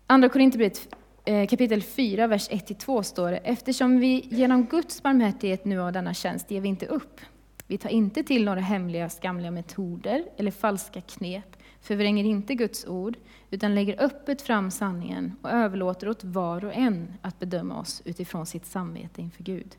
[0.08, 0.96] Andra Korinthierbrevet
[1.26, 6.14] eh, kapitel 4, vers 1-2 står det, eftersom vi genom Guds barmhärtighet nu har denna
[6.14, 7.22] tjänst ger vi inte upp.
[7.68, 13.18] Vi tar inte till några hemliga, skamliga metoder eller falska knep, förvränger inte Guds ord,
[13.52, 18.46] utan lägger öppet fram sanningen och överlåter åt var och en att bedöma oss utifrån
[18.46, 19.76] sitt samvete inför Gud.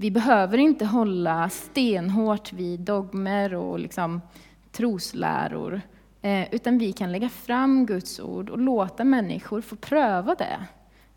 [0.00, 4.20] Vi behöver inte hålla stenhårt vid dogmer och liksom
[4.72, 5.80] trosläror,
[6.22, 10.66] eh, utan vi kan lägga fram Guds ord och låta människor få pröva det.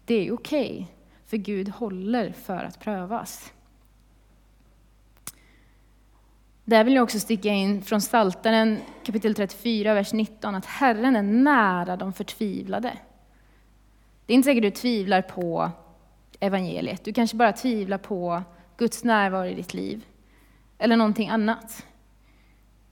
[0.06, 0.86] Det är okej, okay,
[1.26, 3.54] för Gud håller för att prövas.
[6.65, 11.24] Där vill jag också sticka in från Psaltaren kapitel 34, vers 19, att Herren är
[11.24, 12.98] nära de förtvivlade.
[14.26, 15.72] Det är inte säkert du tvivlar på
[16.39, 18.44] evangeliet, du kanske bara tvivlar på
[18.82, 20.06] Guds närvaro i ditt liv,
[20.78, 21.86] eller någonting annat.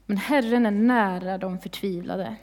[0.06, 2.36] Men Herren är nära de förtvivlade.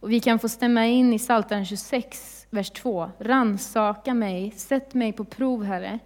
[0.00, 3.10] Och vi kan få stämma in i Psaltaren 26, vers 2.
[3.18, 5.98] Ransaka mig, sätt mig på prov, Herre.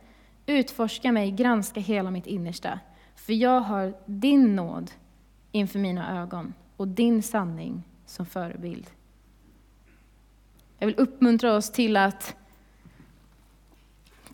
[0.46, 2.80] Utforska mig, granska hela mitt innersta.
[3.14, 4.90] För jag har din nåd
[5.52, 8.86] inför mina ögon och din sanning som förebild.
[10.78, 12.36] Jag vill uppmuntra oss till att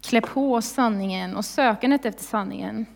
[0.03, 2.87] klä på sanningen och sökandet efter sanningen.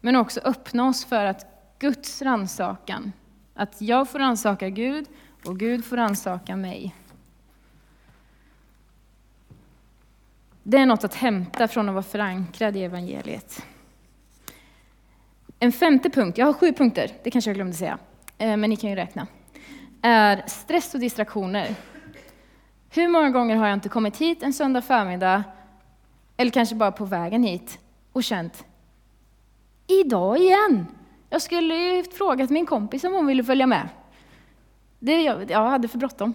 [0.00, 1.46] Men också öppna oss för att
[1.78, 3.12] Guds ransakan,
[3.54, 5.06] att jag får ansaka Gud
[5.44, 6.94] och Gud får ansaka mig.
[10.62, 13.62] Det är något att hämta från att vara förankrad i evangeliet.
[15.58, 17.98] En femte punkt, jag har sju punkter, det kanske jag glömde säga,
[18.38, 19.26] eh, men ni kan ju räkna,
[20.02, 21.74] är stress och distraktioner.
[22.90, 25.44] Hur många gånger har jag inte kommit hit en söndag förmiddag,
[26.42, 27.78] eller kanske bara på vägen hit,
[28.12, 28.64] och känt,
[29.86, 30.86] idag igen!
[31.30, 33.88] Jag skulle ju frågat min kompis om hon ville följa med.
[34.98, 36.34] Det, jag, jag hade för bråttom.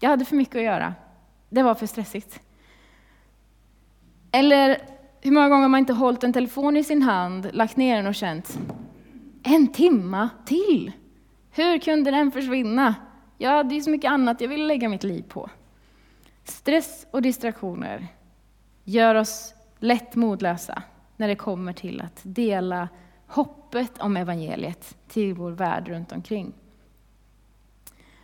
[0.00, 0.94] Jag hade för mycket att göra.
[1.48, 2.40] Det var för stressigt.
[4.32, 4.78] Eller
[5.20, 8.06] hur många gånger har man inte hållit en telefon i sin hand, lagt ner den
[8.06, 8.58] och känt
[9.42, 10.92] en timma till?
[11.50, 12.94] Hur kunde den försvinna?
[13.38, 15.50] Jag hade ju så mycket annat jag ville lägga mitt liv på.
[16.44, 18.08] Stress och distraktioner
[18.84, 20.82] gör oss lätt modlösa
[21.16, 22.88] när det kommer till att dela
[23.26, 26.52] hoppet om evangeliet till vår värld runt omkring.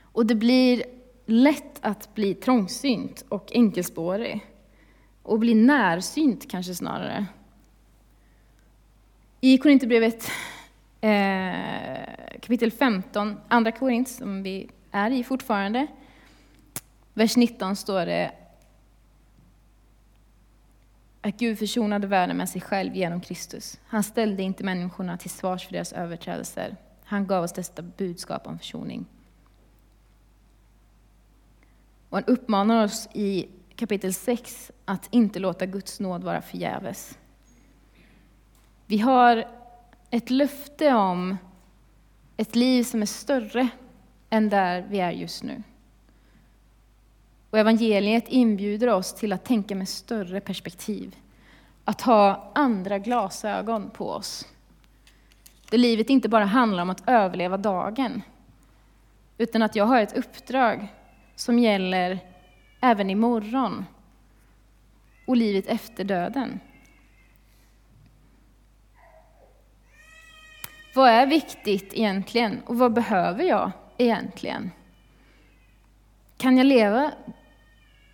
[0.03, 0.83] Och det blir
[1.27, 4.47] lätt att bli trångsynt och enkelspårig
[5.23, 7.27] och bli närsynt kanske snarare.
[9.41, 10.31] I Korinthierbrevet
[11.01, 15.87] eh, kapitel 15, andra Korint, som vi är i fortfarande,
[17.15, 18.33] vers 19 står det
[21.21, 23.81] att Gud försonade världen med sig själv genom Kristus.
[23.87, 26.77] Han ställde inte människorna till svars för deras överträdelser.
[27.05, 29.07] Han gav oss detta budskap om försoning.
[32.09, 37.19] Och han uppmanar oss i kapitel 6 att inte låta Guds nåd vara förgäves.
[38.87, 39.49] Vi har
[40.11, 41.37] ett löfte om
[42.37, 43.69] ett liv som är större
[44.31, 45.63] än där vi är just nu.
[47.51, 51.17] Och evangeliet inbjuder oss till att tänka med större perspektiv.
[51.85, 54.47] Att ha andra glasögon på oss.
[55.71, 58.23] Där livet inte bara handlar om att överleva dagen,
[59.39, 60.89] utan att jag har ett uppdrag
[61.35, 62.19] som gäller
[62.81, 63.85] även imorgon
[65.27, 66.61] och livet efter döden.
[70.95, 74.71] Vad är viktigt egentligen och vad behöver jag egentligen?
[76.37, 77.13] Kan jag leva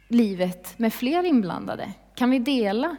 [0.08, 1.92] livet med fler inblandade?
[2.14, 2.96] Kan vi dela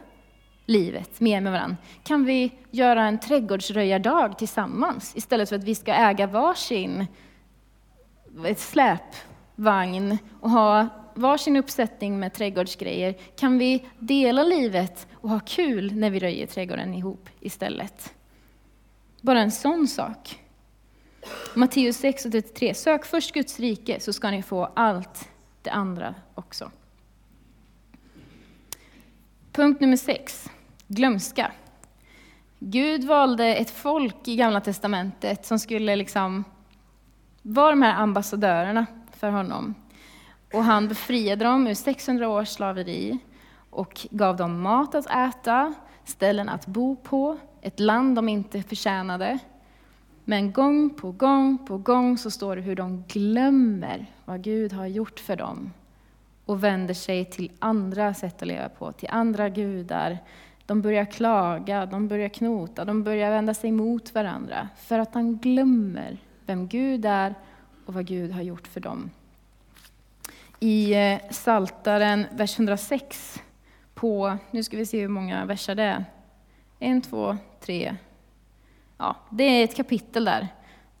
[0.66, 1.76] livet mer med varandra?
[2.02, 7.06] Kan vi göra en trädgårdsröjardag tillsammans istället för att vi ska äga varsin
[8.46, 13.14] ett släpvagn och ha varsin uppsättning med trädgårdsgrejer?
[13.36, 18.14] Kan vi dela livet och ha kul när vi röjer trädgården ihop istället?
[19.20, 20.38] Bara en sån sak.
[21.54, 22.74] Matteus 6 och 33.
[22.74, 25.28] Sök först Guds rike så ska ni få allt
[25.62, 26.70] det andra också.
[29.58, 30.50] Punkt nummer 6.
[30.88, 31.52] Glömska.
[32.58, 36.44] Gud valde ett folk i Gamla Testamentet som skulle liksom
[37.42, 39.74] vara de här ambassadörerna för honom.
[40.52, 43.18] Och han befriade dem ur 600 års slaveri
[43.70, 49.38] och gav dem mat att äta, ställen att bo på, ett land de inte förtjänade.
[50.24, 54.86] Men gång på gång på gång så står det hur de glömmer vad Gud har
[54.86, 55.72] gjort för dem
[56.48, 60.18] och vänder sig till andra sätt att leva på, till andra gudar.
[60.66, 65.36] De börjar klaga, de börjar knota, de börjar vända sig mot varandra för att de
[65.36, 67.34] glömmer vem Gud är
[67.86, 69.10] och vad Gud har gjort för dem.
[70.60, 73.42] I eh, Saltaren vers 106
[73.94, 76.04] på, nu ska vi se hur många verser det är.
[76.78, 77.96] En, två, tre.
[78.98, 80.48] Ja, det är ett kapitel där,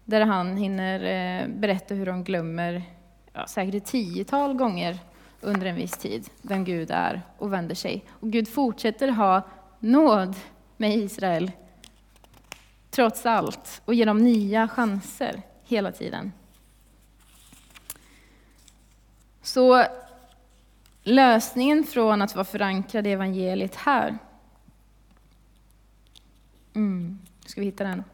[0.04, 2.82] där han hinner eh, berätta hur de glömmer,
[3.32, 4.98] ja, säkert ett tiotal gånger
[5.40, 8.04] under en viss tid, vem Gud är och vänder sig.
[8.10, 9.42] Och Gud fortsätter ha
[9.78, 10.36] nåd
[10.76, 11.50] med Israel,
[12.90, 16.32] trots allt, och ger dem nya chanser hela tiden.
[19.42, 19.84] Så
[21.02, 24.18] lösningen från att vara förankrad i evangeliet här,
[26.74, 28.04] mm, ska vi hitta den?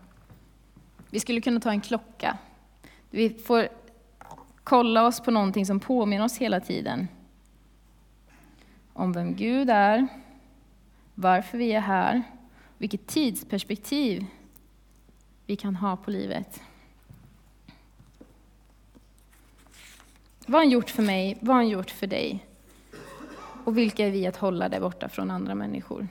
[1.11, 2.39] Vi skulle kunna ta en klocka.
[3.11, 3.69] Vi får
[4.65, 7.09] kolla oss på någonting som påminner oss hela tiden
[8.95, 10.09] om vem Gud är,
[11.15, 12.23] varför vi är här,
[12.79, 14.27] vilket tidsperspektiv
[15.47, 16.63] vi kan ha på livet.
[20.47, 21.39] Vad har han gjort för mig?
[21.41, 22.47] Vad har han gjort för dig?
[23.65, 26.09] Och vilka är vi att hålla där borta från andra människor?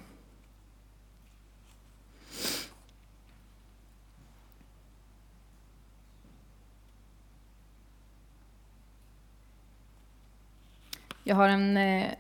[11.24, 12.12] Jag har en eh,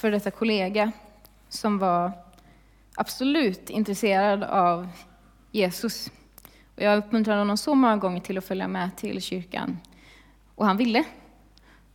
[0.00, 0.92] för detta kollega
[1.48, 2.12] som var
[2.94, 4.88] absolut intresserad av
[5.50, 6.10] Jesus.
[6.76, 9.78] Och jag uppmuntrade honom så många gånger till att följa med till kyrkan.
[10.54, 11.04] Och han ville,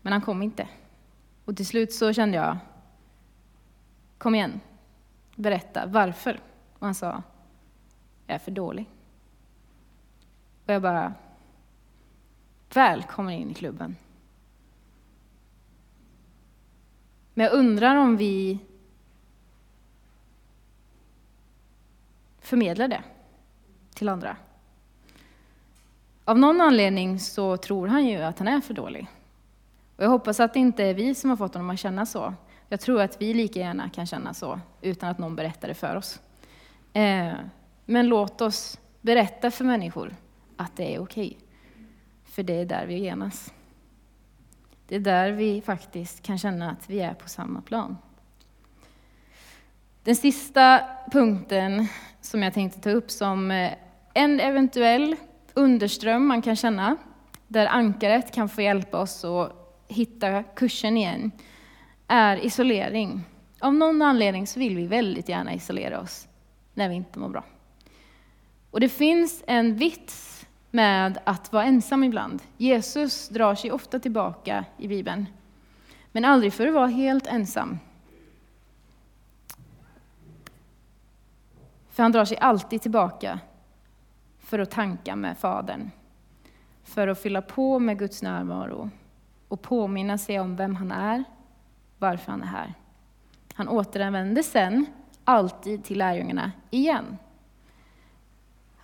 [0.02, 0.68] men han kom inte.
[1.46, 2.58] Och till slut så kände jag,
[4.18, 4.62] kom igen,
[5.36, 6.40] berätta varför.
[6.80, 7.24] Och han sa,
[8.28, 8.86] jag är för dålig.
[10.66, 11.14] Och jag bara,
[12.74, 13.96] välkommen in i klubben.
[17.38, 18.60] Men jag undrar om vi
[22.40, 23.04] förmedlar det
[23.94, 24.38] till andra.
[26.26, 29.08] Av någon anledning så tror han ju att han är för dålig.
[29.96, 32.34] Och jag hoppas att det inte är vi som har fått honom att känna så.
[32.70, 35.96] Jag tror att vi lika gärna kan känna så, utan att någon berättar det för
[35.96, 36.20] oss.
[36.94, 37.34] Eh,
[37.86, 40.16] men låt oss berätta för människor
[40.58, 41.28] att det är okej.
[41.28, 41.48] Okay.
[42.24, 43.54] För det är där vi genas.
[44.88, 47.98] Det är där vi faktiskt kan känna att vi är på samma plan.
[50.04, 50.82] Den sista
[51.12, 51.88] punkten
[52.22, 53.74] som jag tänkte ta upp som eh,
[54.14, 55.16] en eventuell
[55.54, 56.98] underström man kan känna,
[57.48, 59.52] där ankaret kan få hjälpa oss att
[59.88, 61.32] hitta kursen igen,
[62.08, 63.24] är isolering.
[63.60, 66.28] Av någon anledning så vill vi väldigt gärna isolera oss
[66.74, 67.44] när vi inte mår bra.
[68.72, 70.35] Och det finns en vits
[70.76, 72.42] med att vara ensam ibland.
[72.58, 75.26] Jesus drar sig ofta tillbaka i Bibeln,
[76.12, 77.80] men aldrig för att vara helt ensam.
[81.90, 83.40] För han drar sig alltid tillbaka
[84.40, 85.92] för att tanka med Fadern,
[86.84, 88.90] för att fylla på med Guds närvaro
[89.48, 91.24] och påminna sig om vem han är,
[91.98, 92.74] varför han är här.
[93.54, 94.86] Han återvänder sen
[95.24, 97.18] alltid till lärjungarna igen.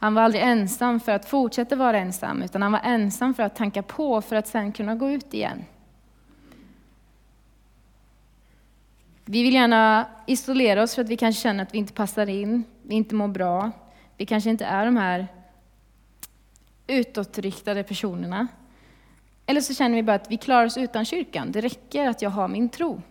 [0.01, 3.55] Han var aldrig ensam för att fortsätta vara ensam, utan han var ensam för att
[3.55, 5.65] tanka på för att sen kunna gå ut igen.
[9.25, 12.63] Vi vill gärna isolera oss för att vi kanske känner att vi inte passar in,
[12.81, 13.71] vi inte mår bra.
[14.17, 15.27] Vi kanske inte är de här
[16.87, 18.47] utåtriktade personerna.
[19.45, 21.51] Eller så känner vi bara att vi klarar oss utan kyrkan.
[21.51, 23.01] Det räcker att jag har min tro.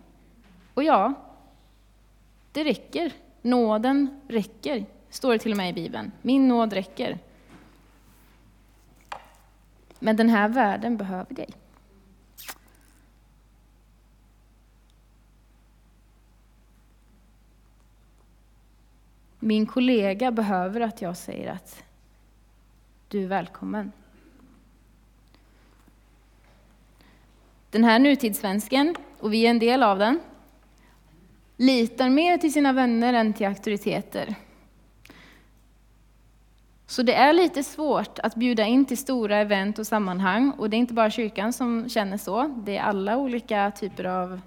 [0.73, 1.13] Och ja,
[2.51, 3.11] det räcker.
[3.41, 6.11] Nåden räcker står det till och med i Bibeln.
[6.21, 7.19] Min nåd räcker.
[9.99, 11.49] Men den här världen behöver dig.
[19.39, 21.83] Min kollega behöver att jag säger att
[23.07, 23.91] du är välkommen.
[27.69, 30.19] Den här nutidssvensken, och vi är en del av den,
[31.57, 34.35] litar mer till sina vänner än till auktoriteter.
[36.91, 40.51] Så det är lite svårt att bjuda in till stora event och sammanhang.
[40.51, 44.41] Och det är inte bara kyrkan som känner så, det är alla olika typer av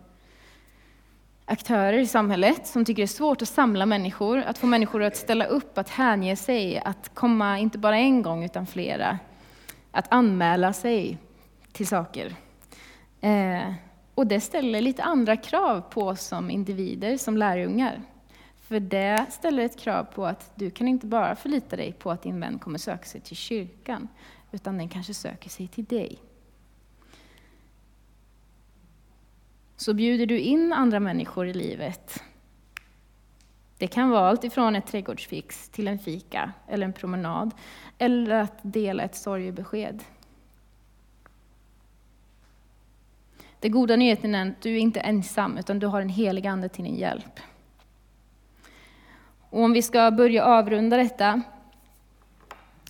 [1.45, 5.17] aktörer i samhället som tycker det är svårt att samla människor, att få människor att
[5.17, 9.19] ställa upp, att hänge sig, att komma inte bara en gång utan flera.
[9.91, 11.19] Att anmäla sig
[11.73, 12.35] till saker.
[13.21, 13.73] Eh,
[14.15, 18.01] och det ställer lite andra krav på oss som individer, som lärjungar.
[18.67, 22.23] För det ställer ett krav på att du kan inte bara förlita dig på att
[22.23, 24.09] din vän kommer söka sig till kyrkan,
[24.53, 26.19] utan den kanske söker sig till dig.
[29.77, 32.23] Så bjuder du in andra människor i livet.
[33.79, 37.55] Det kan vara allt ifrån ett trädgårdsfix till en fika eller en promenad,
[37.99, 40.05] eller att dela ett sorgebesked.
[43.61, 46.47] Den goda nyheten är att du är inte är ensam, utan du har en helig
[46.47, 47.41] Ande till din hjälp.
[49.55, 51.43] Och om vi ska börja avrunda detta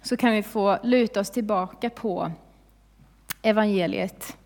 [0.02, 2.32] så kan vi få luta oss tillbaka på
[3.42, 4.36] evangeliet.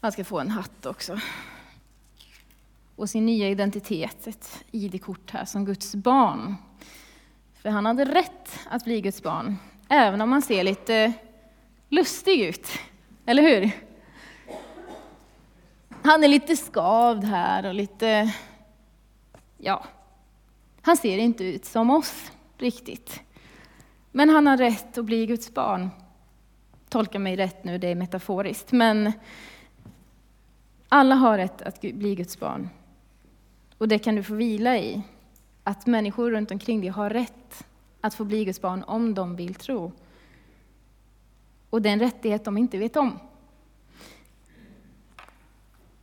[0.00, 1.20] Han ska få en hatt också.
[2.96, 6.54] Och sin nya identitet, ett ID-kort här som Guds barn.
[7.54, 9.56] För han hade rätt att bli Guds barn,
[9.88, 11.12] även om han ser lite
[11.88, 12.68] lustig ut.
[13.26, 13.70] Eller hur?
[16.02, 18.32] Han är lite skavd här och lite
[19.64, 19.84] ja,
[20.80, 23.22] han ser inte ut som oss riktigt.
[24.10, 25.90] Men han har rätt att bli Guds barn.
[26.88, 28.72] Tolka mig rätt nu, det är metaforiskt.
[28.72, 29.12] Men
[30.88, 32.68] alla har rätt att bli Guds barn.
[33.78, 35.02] Och det kan du få vila i.
[35.64, 37.64] Att människor runt omkring dig har rätt
[38.00, 39.92] att få bli Guds barn om de vill tro.
[41.70, 43.18] Och det är en rättighet de inte vet om.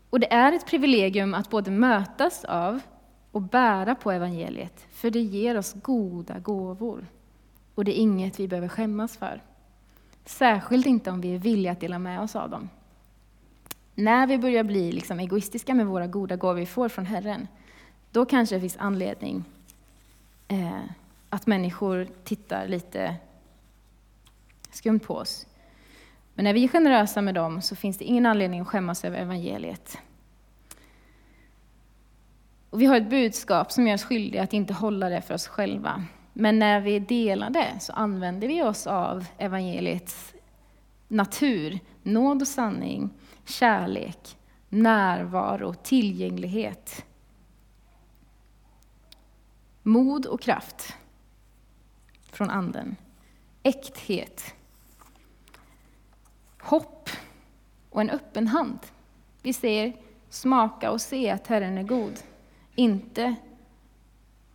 [0.09, 2.81] Och det är ett privilegium att både mötas av
[3.31, 7.05] och bära på evangeliet, för det ger oss goda gåvor.
[7.75, 9.41] Och det är inget vi behöver skämmas för.
[10.25, 12.69] Särskilt inte om vi är villiga att dela med oss av dem.
[13.95, 17.47] När vi börjar bli liksom egoistiska med våra goda gåvor vi får från Herren,
[18.11, 19.43] då kanske det finns anledning
[20.47, 20.79] eh,
[21.29, 23.15] att människor tittar lite
[24.71, 25.47] skumt på oss.
[26.33, 29.17] Men när vi är generösa med dem så finns det ingen anledning att skämmas över
[29.17, 29.97] evangeliet.
[32.69, 35.47] Och vi har ett budskap som gör oss skyldiga att inte hålla det för oss
[35.47, 36.03] själva.
[36.33, 40.33] Men när vi delar det så använder vi oss av evangeliets
[41.07, 43.09] natur, nåd och sanning,
[43.45, 44.37] kärlek,
[44.69, 47.05] närvaro, tillgänglighet.
[49.83, 50.95] Mod och kraft
[52.31, 52.95] från Anden.
[53.63, 54.53] Äkthet.
[56.61, 57.09] Hopp
[57.89, 58.79] och en öppen hand.
[59.41, 59.93] Vi säger,
[60.29, 62.19] smaka och se att Herren är god
[62.75, 63.35] inte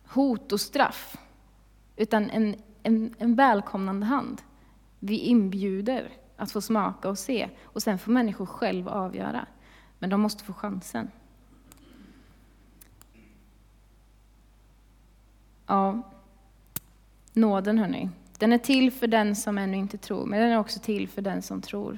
[0.07, 1.17] hot och straff,
[1.95, 4.41] utan en, en, en välkomnande hand.
[4.99, 9.45] Vi inbjuder att få smaka och se, och sen får människor själva avgöra.
[9.99, 11.11] Men de måste få chansen.
[15.67, 16.01] Ja,
[17.33, 18.09] nåden hörni.
[18.37, 21.21] Den är till för den som ännu inte tror, men den är också till för
[21.21, 21.97] den som tror.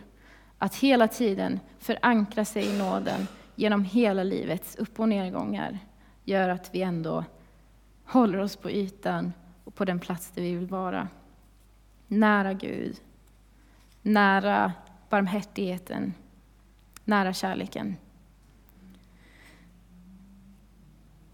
[0.58, 5.80] Att hela tiden förankra sig i nåden genom hela livets upp och nedgångar
[6.28, 7.26] gör att vi ändå
[8.06, 11.08] håller oss på ytan och på den plats där vi vill vara.
[12.08, 13.02] Nära Gud,
[14.02, 14.74] nära
[15.10, 16.14] barmhärtigheten,
[17.04, 17.96] nära kärleken.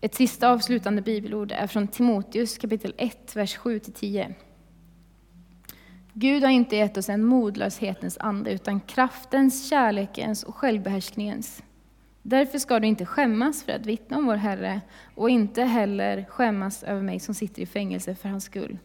[0.02, 4.34] Ett sista avslutande bibelord är från Timoteus kapitel 1, vers 7-10.
[6.14, 11.64] Gud har inte gett oss en modlöshetens ande, utan kraftens, kärlekens och självbehärskningens.
[12.26, 14.82] Därför ska du inte skämmas för att vittna om vår Herre
[15.16, 18.78] och inte heller skämmas över mig som sitter i fängelse för hans skull.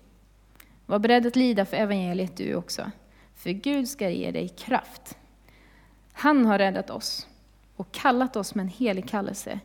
[0.86, 2.90] Var beredd att lida för evangeliet du också,
[3.34, 5.18] för Gud ska ge dig kraft.
[6.12, 7.26] Han har räddat oss
[7.76, 9.60] och kallat oss med en helig kallelse,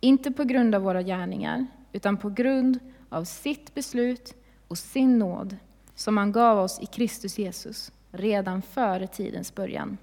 [0.00, 4.34] inte på grund av våra gärningar, utan på grund av sitt beslut
[4.68, 5.56] och sin nåd,
[5.94, 9.98] som han gav oss i Kristus Jesus redan före tidens början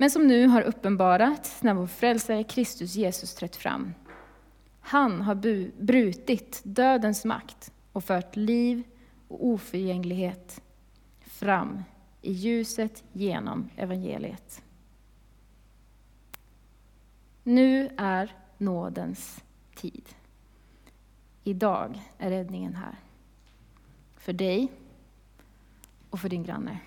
[0.00, 3.94] men som nu har uppenbarats när vår frälsare Kristus Jesus trätt fram.
[4.80, 5.34] Han har
[5.82, 8.82] brutit dödens makt och fört liv
[9.28, 10.62] och oförgänglighet
[11.20, 11.82] fram
[12.22, 14.62] i ljuset genom evangeliet.
[17.42, 19.44] Nu är nådens
[19.74, 20.08] tid.
[21.44, 22.94] Idag är räddningen här.
[24.16, 24.72] För dig
[26.10, 26.78] och för din granne.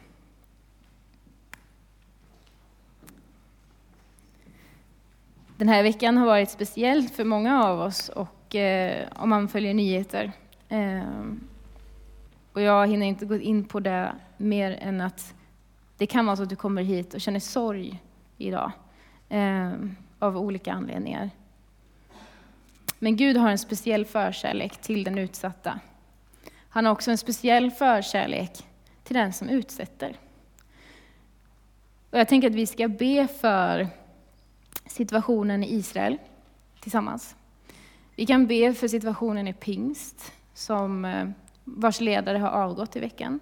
[5.61, 9.73] Den här veckan har varit speciell för många av oss och eh, om man följer
[9.73, 10.31] nyheter.
[10.69, 11.03] Eh,
[12.53, 15.33] och jag hinner inte gå in på det mer än att
[15.97, 18.01] det kan vara så att du kommer hit och känner sorg
[18.37, 18.71] idag
[19.29, 19.71] eh,
[20.19, 21.29] av olika anledningar.
[22.99, 25.79] Men Gud har en speciell förkärlek till den utsatta.
[26.69, 28.65] Han har också en speciell förkärlek
[29.03, 30.15] till den som utsätter.
[32.09, 34.00] Och jag tänker att vi ska be för
[34.85, 36.17] situationen i Israel
[36.79, 37.35] tillsammans.
[38.15, 41.29] Vi kan be för situationen i pingst, som, eh,
[41.63, 43.39] vars ledare har avgått i veckan.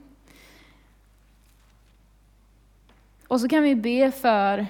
[3.28, 4.68] Och så kan vi be för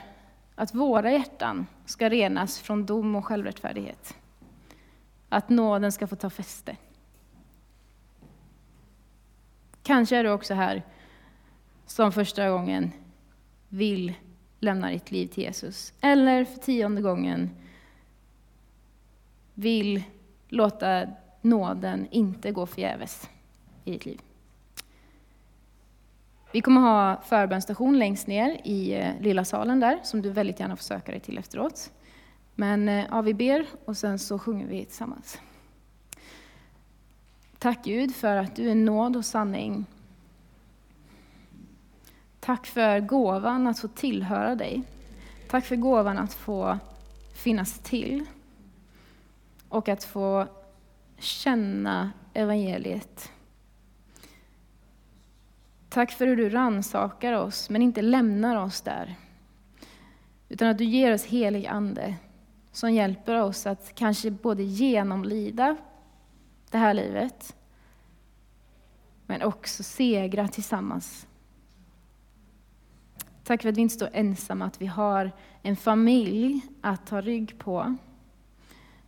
[0.55, 4.17] att våra hjärtan ska renas från dom och självrättfärdighet.
[5.29, 6.77] Att nåden ska få ta fäste.
[9.83, 10.83] Kanske är du också här
[11.85, 12.91] som första gången
[13.69, 14.13] vill
[14.59, 15.93] lämnar ditt liv till Jesus.
[16.01, 17.49] Eller för tionde gången
[19.53, 20.03] vill
[20.47, 21.07] låta
[21.41, 23.29] nåden inte gå förgäves
[23.83, 24.21] i ditt liv.
[26.51, 30.75] Vi kommer ha förbönsstation längst ner i eh, lilla salen där, som du väldigt gärna
[30.75, 31.91] får söka dig till efteråt.
[32.55, 35.41] Men eh, ja, vi ber och sen så sjunger vi tillsammans.
[37.57, 39.85] Tack Gud för att du är nåd och sanning.
[42.49, 44.83] Tack för gåvan att få tillhöra dig.
[45.49, 46.79] Tack för gåvan att få
[47.33, 48.25] finnas till.
[49.69, 50.47] Och att få
[51.17, 53.31] känna evangeliet.
[55.89, 59.15] Tack för hur du ransakar oss, men inte lämnar oss där.
[60.47, 62.15] Utan att du ger oss helig Ande,
[62.71, 65.77] som hjälper oss att kanske både genomlida
[66.71, 67.55] det här livet,
[69.25, 71.25] men också segra tillsammans.
[73.49, 75.31] Tack för att vi inte står ensamma, att vi har
[75.61, 77.95] en familj att ta rygg på.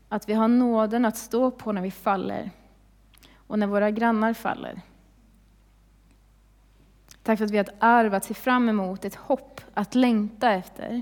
[0.10, 2.52] Att vi har nåden att stå på när vi faller
[3.36, 4.82] och när våra grannar faller.
[7.24, 10.52] Tack för att vi har ett arv att se fram emot, ett hopp att längta
[10.52, 11.02] efter.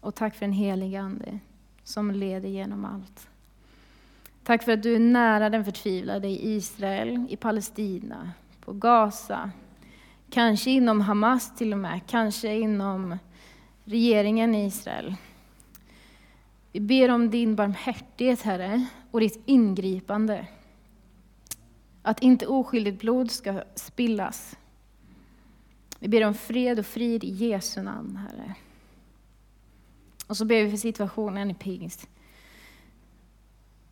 [0.00, 1.38] Och tack för en helig Ande
[1.84, 3.28] som leder genom allt.
[4.44, 9.50] Tack för att du är nära den förtvivlade i Israel, i Palestina, på Gaza,
[10.30, 13.18] kanske inom Hamas till och med, kanske inom
[13.84, 15.14] regeringen i Israel.
[16.72, 20.46] Vi ber om din barmhärtighet, Herre, och ditt ingripande.
[22.02, 24.56] Att inte oskyldigt blod ska spillas.
[25.98, 28.54] Vi ber om fred och frid i Jesu namn, Herre.
[30.26, 32.08] Och så ber vi för situationen i pingst.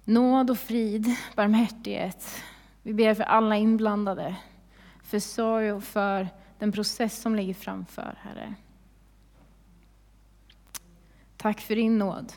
[0.04, 2.42] Nåd och frid, barmhärtighet.
[2.82, 4.36] Vi ber för alla inblandade,
[5.06, 6.28] för sorg och för
[6.58, 8.54] den process som ligger framför, Herre.
[11.36, 12.32] Tack för din nåd.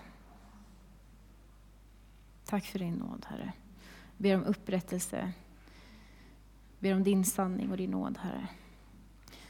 [2.46, 3.54] Tack för din nåd, Herre.
[4.18, 5.32] Ber om upprättelse.
[6.80, 8.48] Ber om din sanning och din nåd, Herre.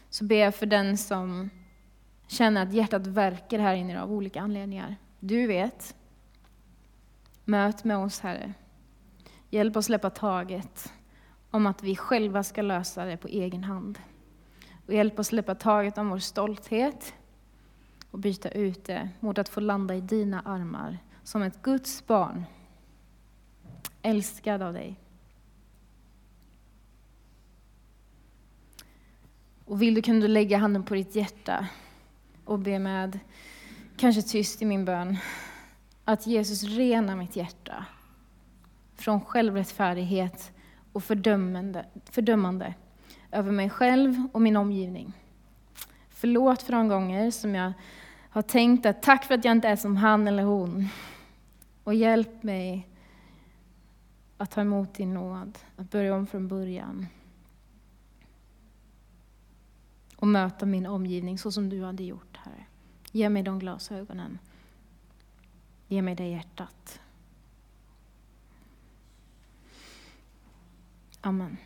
[0.10, 1.50] Så ber jag för den som
[2.28, 4.96] känner att hjärtat verkar här inne av olika anledningar.
[5.20, 5.96] Du vet.
[7.46, 8.54] Möt med oss, Herre.
[9.50, 10.94] Hjälp oss släppa taget
[11.52, 14.00] om att vi själva ska lösa det på egen hand.
[14.88, 17.14] Och hjälp oss släppa taget om vår stolthet
[18.12, 22.46] och byta ut det mot att få landa i dina armar som ett Guds barn,
[24.02, 25.00] älskad av dig.
[29.66, 31.68] Och vill du kan du lägga handen på ditt hjärta
[32.46, 33.20] och be med,
[33.98, 35.18] kanske tyst i min bön,
[36.06, 37.86] att Jesus rena mitt hjärta
[38.96, 40.52] från självrättfärdighet
[40.94, 42.74] och fördömande, fördömande
[43.32, 45.14] över mig själv och min omgivning.
[46.10, 47.74] Förlåt för de gånger som jag
[48.30, 50.88] har tänkt att tack för att jag inte är som han eller hon.
[51.84, 52.88] Och hjälp mig
[54.38, 57.08] att ta emot din nåd, att börja om från början.
[60.16, 62.66] Och möta min omgivning så som du hade gjort, Herre.
[63.12, 64.40] Ge mig de glasögonen.
[65.88, 67.02] Ge mig det hjärtat.
[71.24, 71.58] Amen.